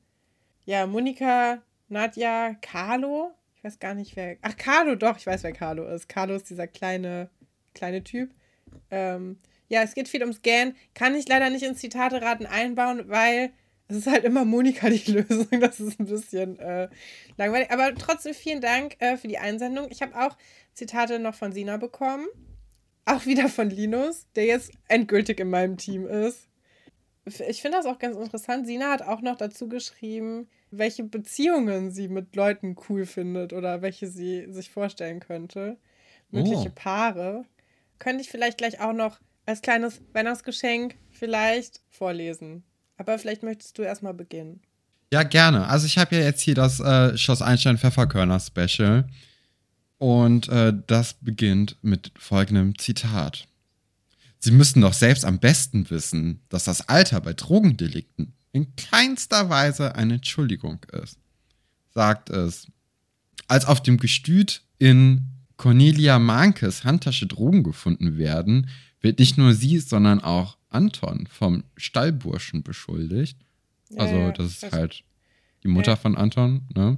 [0.65, 3.29] Ja, Monika, Nadja, Carlo.
[3.55, 4.37] Ich weiß gar nicht, wer.
[4.41, 6.09] Ach, Carlo, doch, ich weiß, wer Carlo ist.
[6.09, 7.29] Carlo ist dieser kleine,
[7.75, 8.31] kleine Typ.
[8.89, 9.37] Ähm,
[9.69, 10.75] ja, es geht viel ums Gähnen.
[10.95, 13.51] Kann ich leider nicht ins Zitate-Raten einbauen, weil
[13.87, 15.59] es ist halt immer Monika die Lösung.
[15.59, 16.89] Das ist ein bisschen äh,
[17.37, 17.71] langweilig.
[17.71, 19.87] Aber trotzdem vielen Dank äh, für die Einsendung.
[19.89, 20.37] Ich habe auch
[20.73, 22.27] Zitate noch von Sina bekommen.
[23.05, 26.49] Auch wieder von Linus, der jetzt endgültig in meinem Team ist.
[27.47, 28.67] Ich finde das auch ganz interessant.
[28.67, 34.07] Sina hat auch noch dazu geschrieben, welche Beziehungen sie mit Leuten cool findet oder welche
[34.07, 35.77] sie sich vorstellen könnte.
[36.31, 36.75] Mögliche Oh.
[36.75, 37.45] Paare.
[37.99, 42.63] Könnte ich vielleicht gleich auch noch als kleines Weihnachtsgeschenk vielleicht vorlesen.
[42.97, 44.61] Aber vielleicht möchtest du erstmal beginnen.
[45.13, 45.67] Ja, gerne.
[45.67, 49.07] Also ich habe ja jetzt hier das äh, Schloss Einstein Pfefferkörner Special.
[49.97, 53.47] Und äh, das beginnt mit folgendem Zitat.
[54.39, 59.95] Sie müssten doch selbst am besten wissen, dass das Alter bei Drogendelikten in keinster Weise
[59.95, 61.17] eine Entschuldigung ist.
[61.93, 62.67] Sagt es.
[63.47, 65.25] Als auf dem Gestüt in
[65.55, 68.69] Cornelia Mankes Handtasche Drogen gefunden werden,
[69.01, 73.37] wird nicht nur sie, sondern auch Anton vom Stallburschen beschuldigt.
[73.89, 75.03] Ja, Also, ja, das ist weiß- halt
[75.63, 75.95] die Mutter Ja.
[75.95, 76.97] von Anton, ne?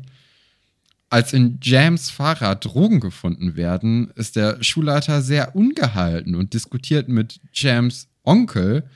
[1.12, 7.40] Als in Jams Fahrrad Drogen gefunden werden, ist der Schulleiter sehr ungehalten und diskutiert mit
[7.52, 8.88] Jams Onkel,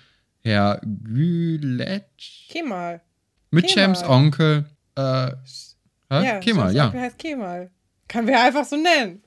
[0.44, 2.50] Herr Gületsch.
[2.50, 3.02] Kemal.
[3.50, 3.78] Mit Kemal.
[3.84, 4.66] Jams Onkel,
[4.96, 5.02] äh,
[5.32, 5.32] hä?
[6.10, 7.72] Ja, Kemal, James ja, Onkel heißt Kemal.
[8.08, 9.24] Kann wir einfach so nennen.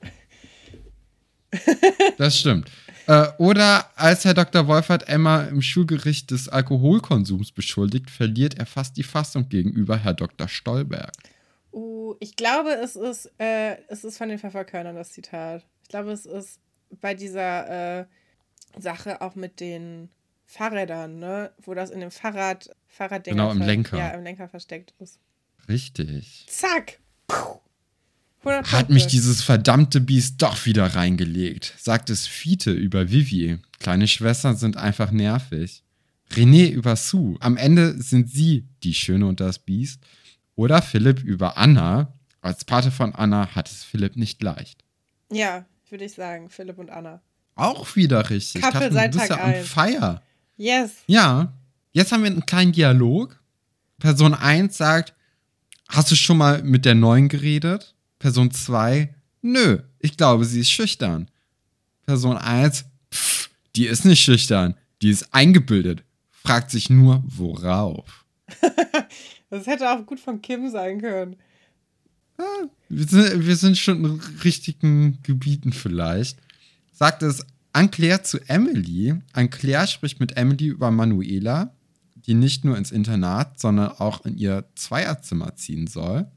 [2.17, 2.69] das stimmt.
[3.07, 4.67] Äh, oder als Herr Dr.
[4.67, 10.49] Wolfert Emma im Schulgericht des Alkoholkonsums beschuldigt, verliert er fast die Fassung gegenüber Herr Dr.
[10.49, 11.13] Stolberg.
[11.71, 15.65] Uh, ich glaube, es ist, äh, es ist von den Pfefferkörnern das Zitat.
[15.83, 16.59] Ich glaube, es ist
[17.01, 18.05] bei dieser äh,
[18.77, 20.09] Sache auch mit den
[20.45, 21.51] Fahrrädern, ne?
[21.61, 23.97] Wo das in dem Fahrrad, Fahrraddinger Genau, im Lenker.
[23.97, 25.19] Ja, im Lenker versteckt ist.
[25.69, 26.45] Richtig.
[26.49, 26.99] Zack!
[27.27, 27.59] Puh.
[28.47, 33.59] 100 Hat mich dieses verdammte Biest doch wieder reingelegt, sagt es Fiete über Vivi.
[33.79, 35.83] Kleine Schwestern sind einfach nervig.
[36.31, 37.37] René über Sue.
[37.39, 40.01] Am Ende sind sie die Schöne und das Biest.
[40.55, 42.13] Oder Philipp über Anna.
[42.41, 44.83] Als Pate von Anna hat es Philipp nicht leicht.
[45.31, 47.21] Ja, würde ich sagen, Philipp und Anna.
[47.55, 48.61] Auch wieder richtig.
[48.61, 50.21] Carsten, seit du bist Tag ja on fire.
[50.57, 50.91] Yes.
[51.07, 51.53] Ja,
[51.91, 53.39] jetzt haben wir einen kleinen Dialog.
[53.99, 55.13] Person 1 sagt,
[55.87, 57.95] hast du schon mal mit der Neuen geredet?
[58.19, 61.29] Person 2, nö, ich glaube, sie ist schüchtern.
[62.05, 66.03] Person 1, pff, die ist nicht schüchtern, die ist eingebildet.
[66.31, 68.25] Fragt sich nur, worauf.
[69.49, 71.37] Das hätte auch gut von Kim sein können.
[72.89, 76.37] Wir sind, wir sind schon in richtigen Gebieten vielleicht.
[76.91, 79.15] Sagt es Anclair zu Emily.
[79.33, 81.73] Anclair spricht mit Emily über Manuela,
[82.15, 86.29] die nicht nur ins Internat, sondern auch in ihr Zweierzimmer ziehen soll.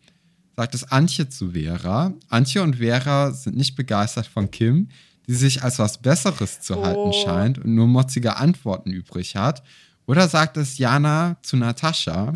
[0.61, 2.13] Sagt es Antje zu Vera.
[2.29, 4.89] Antje und Vera sind nicht begeistert von Kim,
[5.27, 7.25] die sich als was Besseres zu halten Oh.
[7.25, 9.63] scheint und nur motzige Antworten übrig hat.
[10.05, 12.35] Oder sagt es Jana zu Natascha.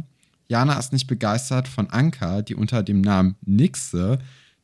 [0.48, 4.18] Jana ist nicht begeistert von Anka, die unter dem Namen Nixe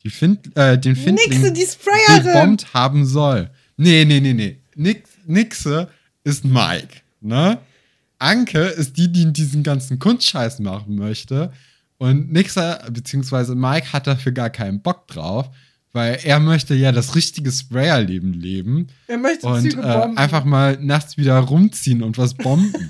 [0.04, 2.32] die Find, äh, den Findling Nixe, die Sprayerin!
[2.32, 3.50] gebombt haben soll.
[3.76, 4.58] Nee, nee, nee, nee.
[4.74, 5.90] Nix, Nixe
[6.24, 7.58] ist Mike, ne?
[8.18, 11.52] Anke ist die, die diesen ganzen Kunstscheiß machen möchte.
[12.00, 15.50] Und Nixe, beziehungsweise Mike, hat dafür gar keinen Bock drauf,
[15.92, 21.18] weil er möchte ja das richtige Sprayerleben leben Er möchte und äh, einfach mal nachts
[21.18, 22.72] wieder rumziehen und was bomben.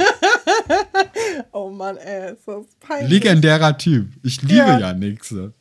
[1.53, 3.11] Oh Mann, ey, ist das peinlich.
[3.11, 4.13] Legendärer Typ.
[4.23, 4.79] Ich liebe Ja.
[4.79, 5.53] ja, Nixe.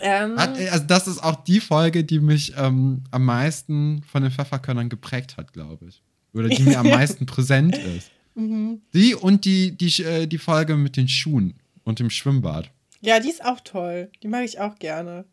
[0.00, 4.32] Ähm, Hat, also das ist auch die Folge, die mich ähm, am meisten von den
[4.32, 6.02] Pfefferkörnern geprägt hat, glaube ich.
[6.32, 8.10] Oder die mir am meisten präsent ist.
[8.34, 8.80] mhm.
[8.92, 11.54] Die und die, die, äh, die Folge mit den Schuhen
[11.86, 12.70] und dem Schwimmbad.
[13.00, 14.10] Ja, die ist auch toll.
[14.22, 15.24] Die mag ich auch gerne.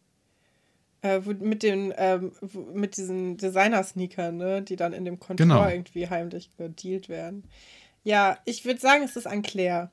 [1.02, 5.46] Äh, wo, mit den, ähm, wo, mit diesen Designer-Sneakern, ne, die dann in dem Kontor
[5.46, 5.68] Genau.
[5.68, 7.44] irgendwie heimlich gedealt werden.
[8.06, 9.92] Ja, ich würde sagen, es ist an Claire.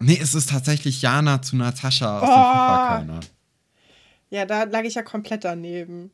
[0.00, 3.12] Nee, es ist tatsächlich Jana zu Natascha aus dem Oh.
[3.12, 3.20] FIFA-Kölner.
[4.30, 6.10] Ja, da lag ich ja komplett daneben.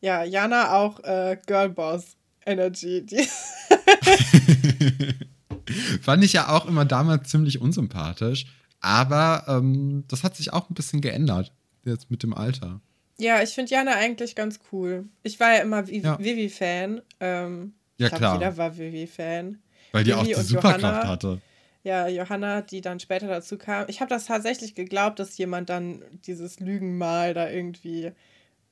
[0.00, 2.16] Ja, Jana auch äh, Girlboss
[2.46, 3.04] Energy.
[3.04, 3.26] Die,
[6.02, 8.46] Fand ich ja auch immer damals ziemlich unsympathisch.
[8.80, 11.52] Aber ähm, das hat sich auch ein bisschen geändert.
[11.84, 12.80] Jetzt mit dem Alter.
[13.18, 15.08] ja, ich finde Jana eigentlich ganz cool.
[15.22, 16.18] Ich war ja immer Vi- Ja.
[16.18, 17.00] Vivi-Fan.
[17.20, 18.34] Ähm, Ja, ich glaub, klar.
[18.34, 19.58] Jeder war Vivi-Fan.
[19.92, 21.08] Weil die Vivi auch die Superkraft Johanna.
[21.08, 21.40] hatte.
[21.84, 23.86] Ja, Johanna, die dann später dazu kam.
[23.88, 28.12] Ich habe das tatsächlich geglaubt, dass jemand dann dieses Lügenmal da irgendwie,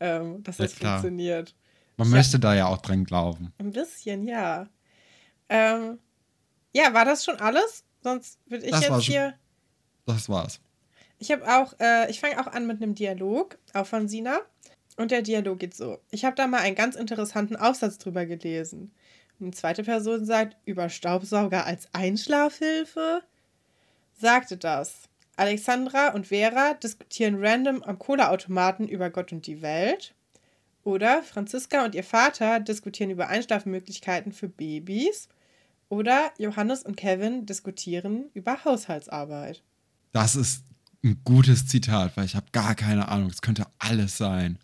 [0.01, 0.99] ähm, dass Ja, das klar.
[1.01, 1.55] funktioniert.
[1.97, 2.17] Man Ja.
[2.17, 3.53] möchte da ja auch dran glauben.
[3.59, 4.69] Ein bisschen, ja.
[5.49, 5.99] Ähm,
[6.77, 7.85] ja, war das schon alles?
[8.03, 9.35] Sonst würde ich Das jetzt hier.
[10.05, 10.61] Das war's.
[11.19, 14.41] Ich habe auch, äh, ich fange auch an mit einem Dialog, auch von Sina.
[14.99, 15.99] Und der Dialog geht so.
[16.11, 18.93] Ich habe da mal einen ganz interessanten Aufsatz drüber gelesen.
[19.39, 23.23] Und die zweite Person sagt, über Staubsauger als Einschlafhilfe?
[24.19, 25.09] Sagte das.
[25.37, 30.15] Alexandra und Vera diskutieren random am Cola-Automaten über Gott und die Welt.
[30.85, 35.29] Oder Franziska und ihr Vater diskutieren über Einschlafmöglichkeiten für Babys.
[35.89, 39.63] Oder Johannes und Kevin diskutieren über Haushaltsarbeit.
[40.13, 40.65] Das ist
[41.05, 43.31] ein gutes Zitat, weil ich habe gar keine Ahnung.
[43.31, 44.59] Es könnte alles sein.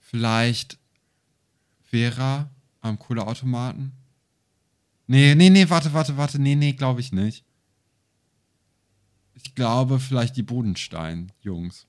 [0.00, 0.78] Vielleicht
[1.82, 3.92] Vera am Kohleautomaten?
[5.06, 6.38] Nee, nee, nee, warte, warte, warte.
[6.38, 7.44] Nee, nee, glaube ich nicht.
[9.34, 11.86] Ich glaube vielleicht die Bodenstein-Jungs.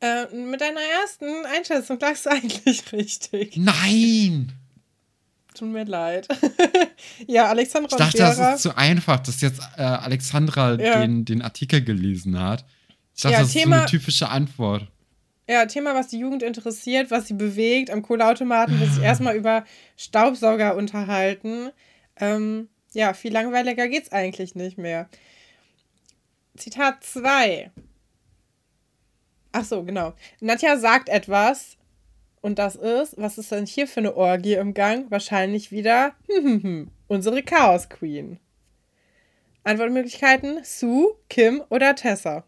[0.00, 3.56] Äh, mit deiner ersten Einschätzung lagst du eigentlich richtig.
[3.56, 4.52] Nein!
[5.54, 6.28] Tut mir leid.
[7.26, 8.34] ja, Alexandra Ich dachte, Vera.
[8.34, 11.00] das ist zu einfach, dass jetzt äh, Alexandra Ja.
[11.00, 12.64] den, den Artikel gelesen hat.
[13.14, 14.88] Ich dachte, Ja, das ist so Thema- eine typische Antwort.
[15.48, 19.64] ja, Thema, was die Jugend interessiert, was sie bewegt am Kohleautomaten, will sich erstmal über
[19.98, 21.70] Staubsauger unterhalten.
[22.16, 25.08] Ähm, ja, viel langweiliger geht's eigentlich nicht mehr.
[26.56, 27.70] Zitat 2.
[29.52, 30.14] Ach so, genau.
[30.40, 31.76] Nadja sagt etwas
[32.42, 35.10] und das ist, was ist denn hier für eine Orgie im Gang?
[35.10, 36.14] Wahrscheinlich wieder
[37.06, 38.38] unsere Chaos Queen.
[39.64, 42.44] Antwortmöglichkeiten: Sue, Kim oder Tessa.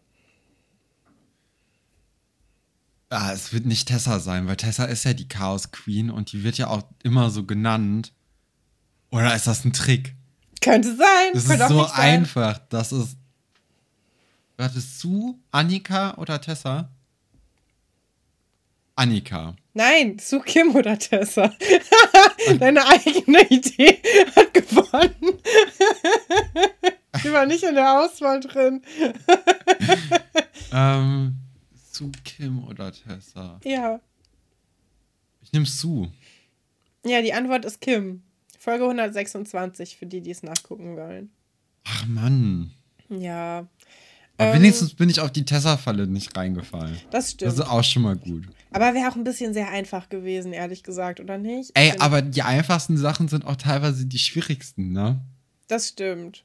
[3.09, 6.43] Ah, es wird nicht Tessa sein, weil Tessa ist ja die Chaos Queen und die
[6.43, 8.13] wird ja auch immer so genannt.
[9.11, 10.15] Oder ist das ein Trick?
[10.59, 11.31] Könnte sein.
[11.33, 12.19] Das könnte ist so sein.
[12.19, 12.59] einfach.
[12.69, 13.17] Das ist.
[14.57, 16.89] Warte, Sue, Annika oder Tessa?
[18.95, 19.55] Annika.
[19.73, 21.53] Nein, Sue, Kim oder Tessa.
[22.59, 23.99] Deine eigene Idee
[24.35, 25.39] hat gewonnen.
[27.23, 28.81] Die war nicht in der Auswahl drin.
[30.71, 31.35] Ähm,
[31.91, 33.59] Sue, Kim oder Tessa?
[33.63, 33.99] Ja.
[35.41, 36.11] Ich nehme Sue.
[37.05, 38.23] Ja, die Antwort ist Kim.
[38.57, 41.31] Folge 126 für die, die es nachgucken wollen.
[41.83, 42.71] Ach Mann.
[43.09, 43.67] Ja.
[44.37, 46.97] Aber Ähm, wenigstens bin ich auf die Tessa-Falle nicht reingefallen.
[47.11, 47.51] Das stimmt.
[47.51, 48.43] Das ist auch schon mal gut.
[48.71, 51.71] aber wäre auch ein bisschen sehr einfach gewesen, ehrlich gesagt, oder nicht?
[51.73, 55.21] Ey, Bin- aber die einfachsten Sachen sind auch teilweise die schwierigsten, ne?
[55.67, 56.43] Das stimmt.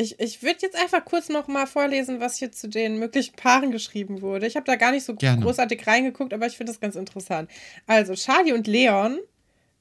[0.00, 3.72] Ich, ich würde jetzt einfach kurz noch mal vorlesen, was hier zu den möglichen Paaren
[3.72, 4.46] geschrieben wurde.
[4.46, 5.42] Ich habe da gar nicht so Gerne.
[5.42, 7.50] großartig reingeguckt, aber ich finde das ganz interessant.
[7.86, 9.18] Also, Charlie und Leon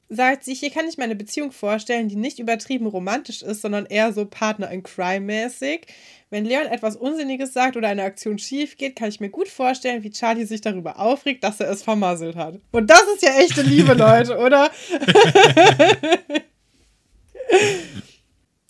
[0.09, 3.86] sagt sich, hier kann ich mir eine Beziehung vorstellen, die nicht übertrieben romantisch ist, sondern
[3.86, 5.86] eher so Partner in Crime mäßig.
[6.30, 10.03] Wenn Leon etwas Unsinniges sagt oder eine Aktion schief geht, kann ich mir gut vorstellen,
[10.03, 12.59] wie Charlie sich darüber aufregt, dass er es vermasselt hat.
[12.71, 14.69] Und das ist ja echte Liebe, Leute, oder?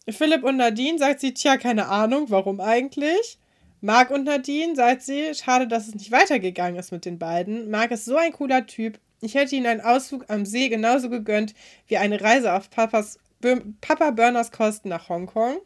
[0.09, 3.39] Philipp und Nadine sagt sie, tja, keine Ahnung, warum eigentlich?
[3.81, 7.71] Marc und Nadine sagt sie, schade, dass es nicht weitergegangen ist mit den beiden.
[7.71, 8.99] Marc ist so ein cooler Typ.
[9.19, 11.55] Ich hätte ihm einen Ausflug am See genauso gegönnt
[11.87, 13.17] wie eine Reise auf Papas,
[13.81, 15.57] Papa Burners Kosten nach Hongkong.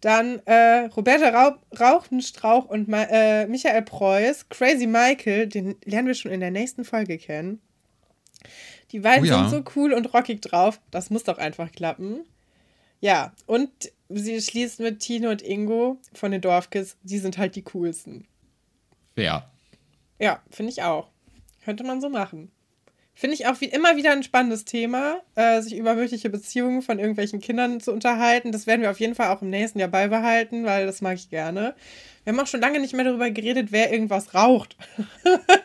[0.00, 6.14] Dann äh, Roberta Rau Rauchenstrauch und Ma äh, Michael Preuß, Crazy Michael, den lernen wir
[6.14, 7.60] schon in der nächsten Folge kennen.
[8.92, 9.48] Die beiden Oh ja.
[9.48, 10.80] sind so cool und rockig drauf.
[10.90, 12.20] Das muss doch einfach klappen.
[13.00, 13.70] Ja, und
[14.08, 16.96] sie schließt mit Tino und Ingo von den Dorfkids.
[17.02, 18.26] Die sind halt die coolsten.
[19.14, 19.50] Fair.
[20.18, 21.08] Ja, finde ich auch.
[21.64, 22.50] Könnte man so machen.
[23.18, 27.00] Finde ich auch wie immer wieder ein spannendes Thema, äh, sich über mögliche Beziehungen von
[27.00, 28.52] irgendwelchen Kindern zu unterhalten.
[28.52, 31.28] Das werden wir auf jeden Fall auch im nächsten Jahr beibehalten, weil das mag ich
[31.28, 31.74] gerne.
[32.22, 34.76] Wir haben auch schon lange nicht mehr darüber geredet, wer irgendwas raucht.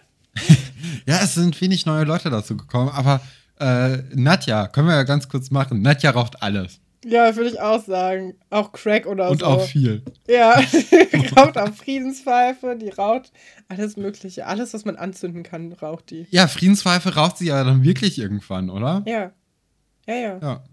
[1.05, 3.21] Ja, es sind wenig neue Leute dazu gekommen, aber
[3.59, 5.81] äh, Nadja, können wir ja ganz kurz machen.
[5.81, 6.79] Nadja raucht alles.
[7.05, 8.35] Ja, würde ich auch sagen.
[8.49, 9.45] Auch Crack oder Und so.
[9.45, 10.03] auch viel.
[10.27, 10.53] Ja,
[11.37, 13.31] raucht auch Friedenspfeife, die raucht
[13.67, 14.45] alles Mögliche.
[14.45, 16.27] Alles, was man anzünden kann, raucht die.
[16.29, 19.03] Ja, Friedenspfeife raucht sie ja dann wirklich irgendwann, oder?
[19.05, 19.31] Ja.
[20.07, 20.39] Ja, ja.
[20.41, 20.63] Ja.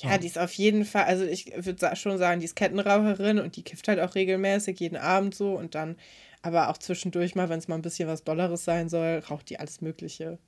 [0.00, 3.56] Ja, die ist auf jeden Fall, also ich würde schon sagen, die ist Kettenraucherin und
[3.56, 5.96] die kifft halt auch regelmäßig, jeden Abend so und dann,
[6.40, 9.58] aber auch zwischendurch mal, wenn es mal ein bisschen was Dolleres sein soll, raucht die
[9.58, 10.38] alles Mögliche.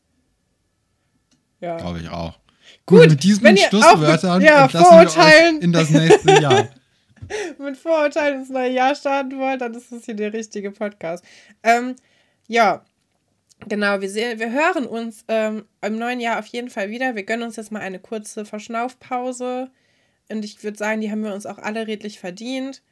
[1.61, 1.79] Ja.
[1.79, 2.39] Glaube ich auch.
[2.87, 6.69] Gut, mit diesen Schlusswörtern ja, Vorurteilen- in das nächste Jahr.
[7.59, 11.25] mit Vorurteilen ins neue Jahr starten wollt, dann ist das hier der richtige Podcast.
[11.63, 11.95] Ähm,
[12.49, 12.85] ja,
[13.69, 17.15] genau, wir, sehen, wir hören uns ähm, im neuen Jahr auf jeden Fall wieder.
[17.15, 19.71] Wir gönnen uns jetzt mal eine kurze Verschnaufpause.
[20.29, 22.83] Und ich würde sagen, die haben wir uns auch alle redlich verdient.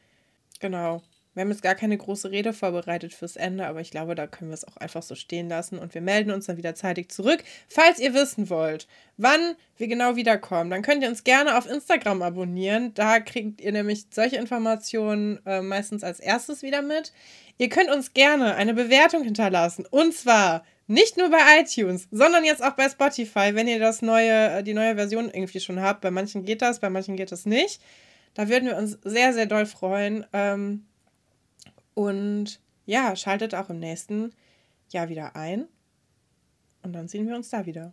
[0.60, 1.02] Genau.
[1.38, 4.50] Wir haben jetzt gar keine große Rede vorbereitet fürs Ende, aber ich glaube, da können
[4.50, 7.44] wir es auch einfach so stehen lassen und wir melden uns dann wieder zeitig zurück.
[7.68, 12.22] Falls ihr wissen wollt, wann wir genau wiederkommen, dann könnt ihr uns gerne auf Instagram
[12.22, 12.92] abonnieren.
[12.94, 17.12] Da kriegt ihr nämlich solche Informationen äh, meistens als erstes wieder mit.
[17.56, 22.64] Ihr könnt uns gerne eine Bewertung hinterlassen und zwar nicht nur bei iTunes, sondern jetzt
[22.64, 26.00] auch bei Spotify, wenn ihr das neue, äh, die neue Version irgendwie schon habt.
[26.00, 27.80] Bei manchen geht das, bei manchen geht das nicht.
[28.34, 30.26] Da würden wir uns sehr, sehr doll freuen.
[30.32, 30.84] Ähm,
[31.98, 34.32] und ja, schaltet auch im nächsten
[34.90, 35.66] Jahr wieder ein.
[36.84, 37.92] Und dann sehen wir uns da wieder.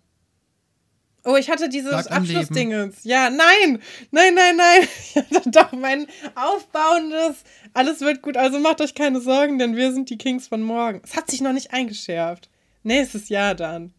[1.23, 2.05] Oh, ich hatte dieses.
[2.05, 3.03] Abschlussdingens.
[3.03, 3.81] Ja, nein,
[4.11, 4.87] nein, nein, nein.
[5.15, 7.43] Ich hatte doch mein aufbauendes.
[7.73, 11.01] Alles wird gut, also macht euch keine Sorgen, denn wir sind die Kings von morgen.
[11.03, 12.51] Es hat sich noch nicht eingeschärft.
[12.83, 13.94] Nächstes Jahr dann.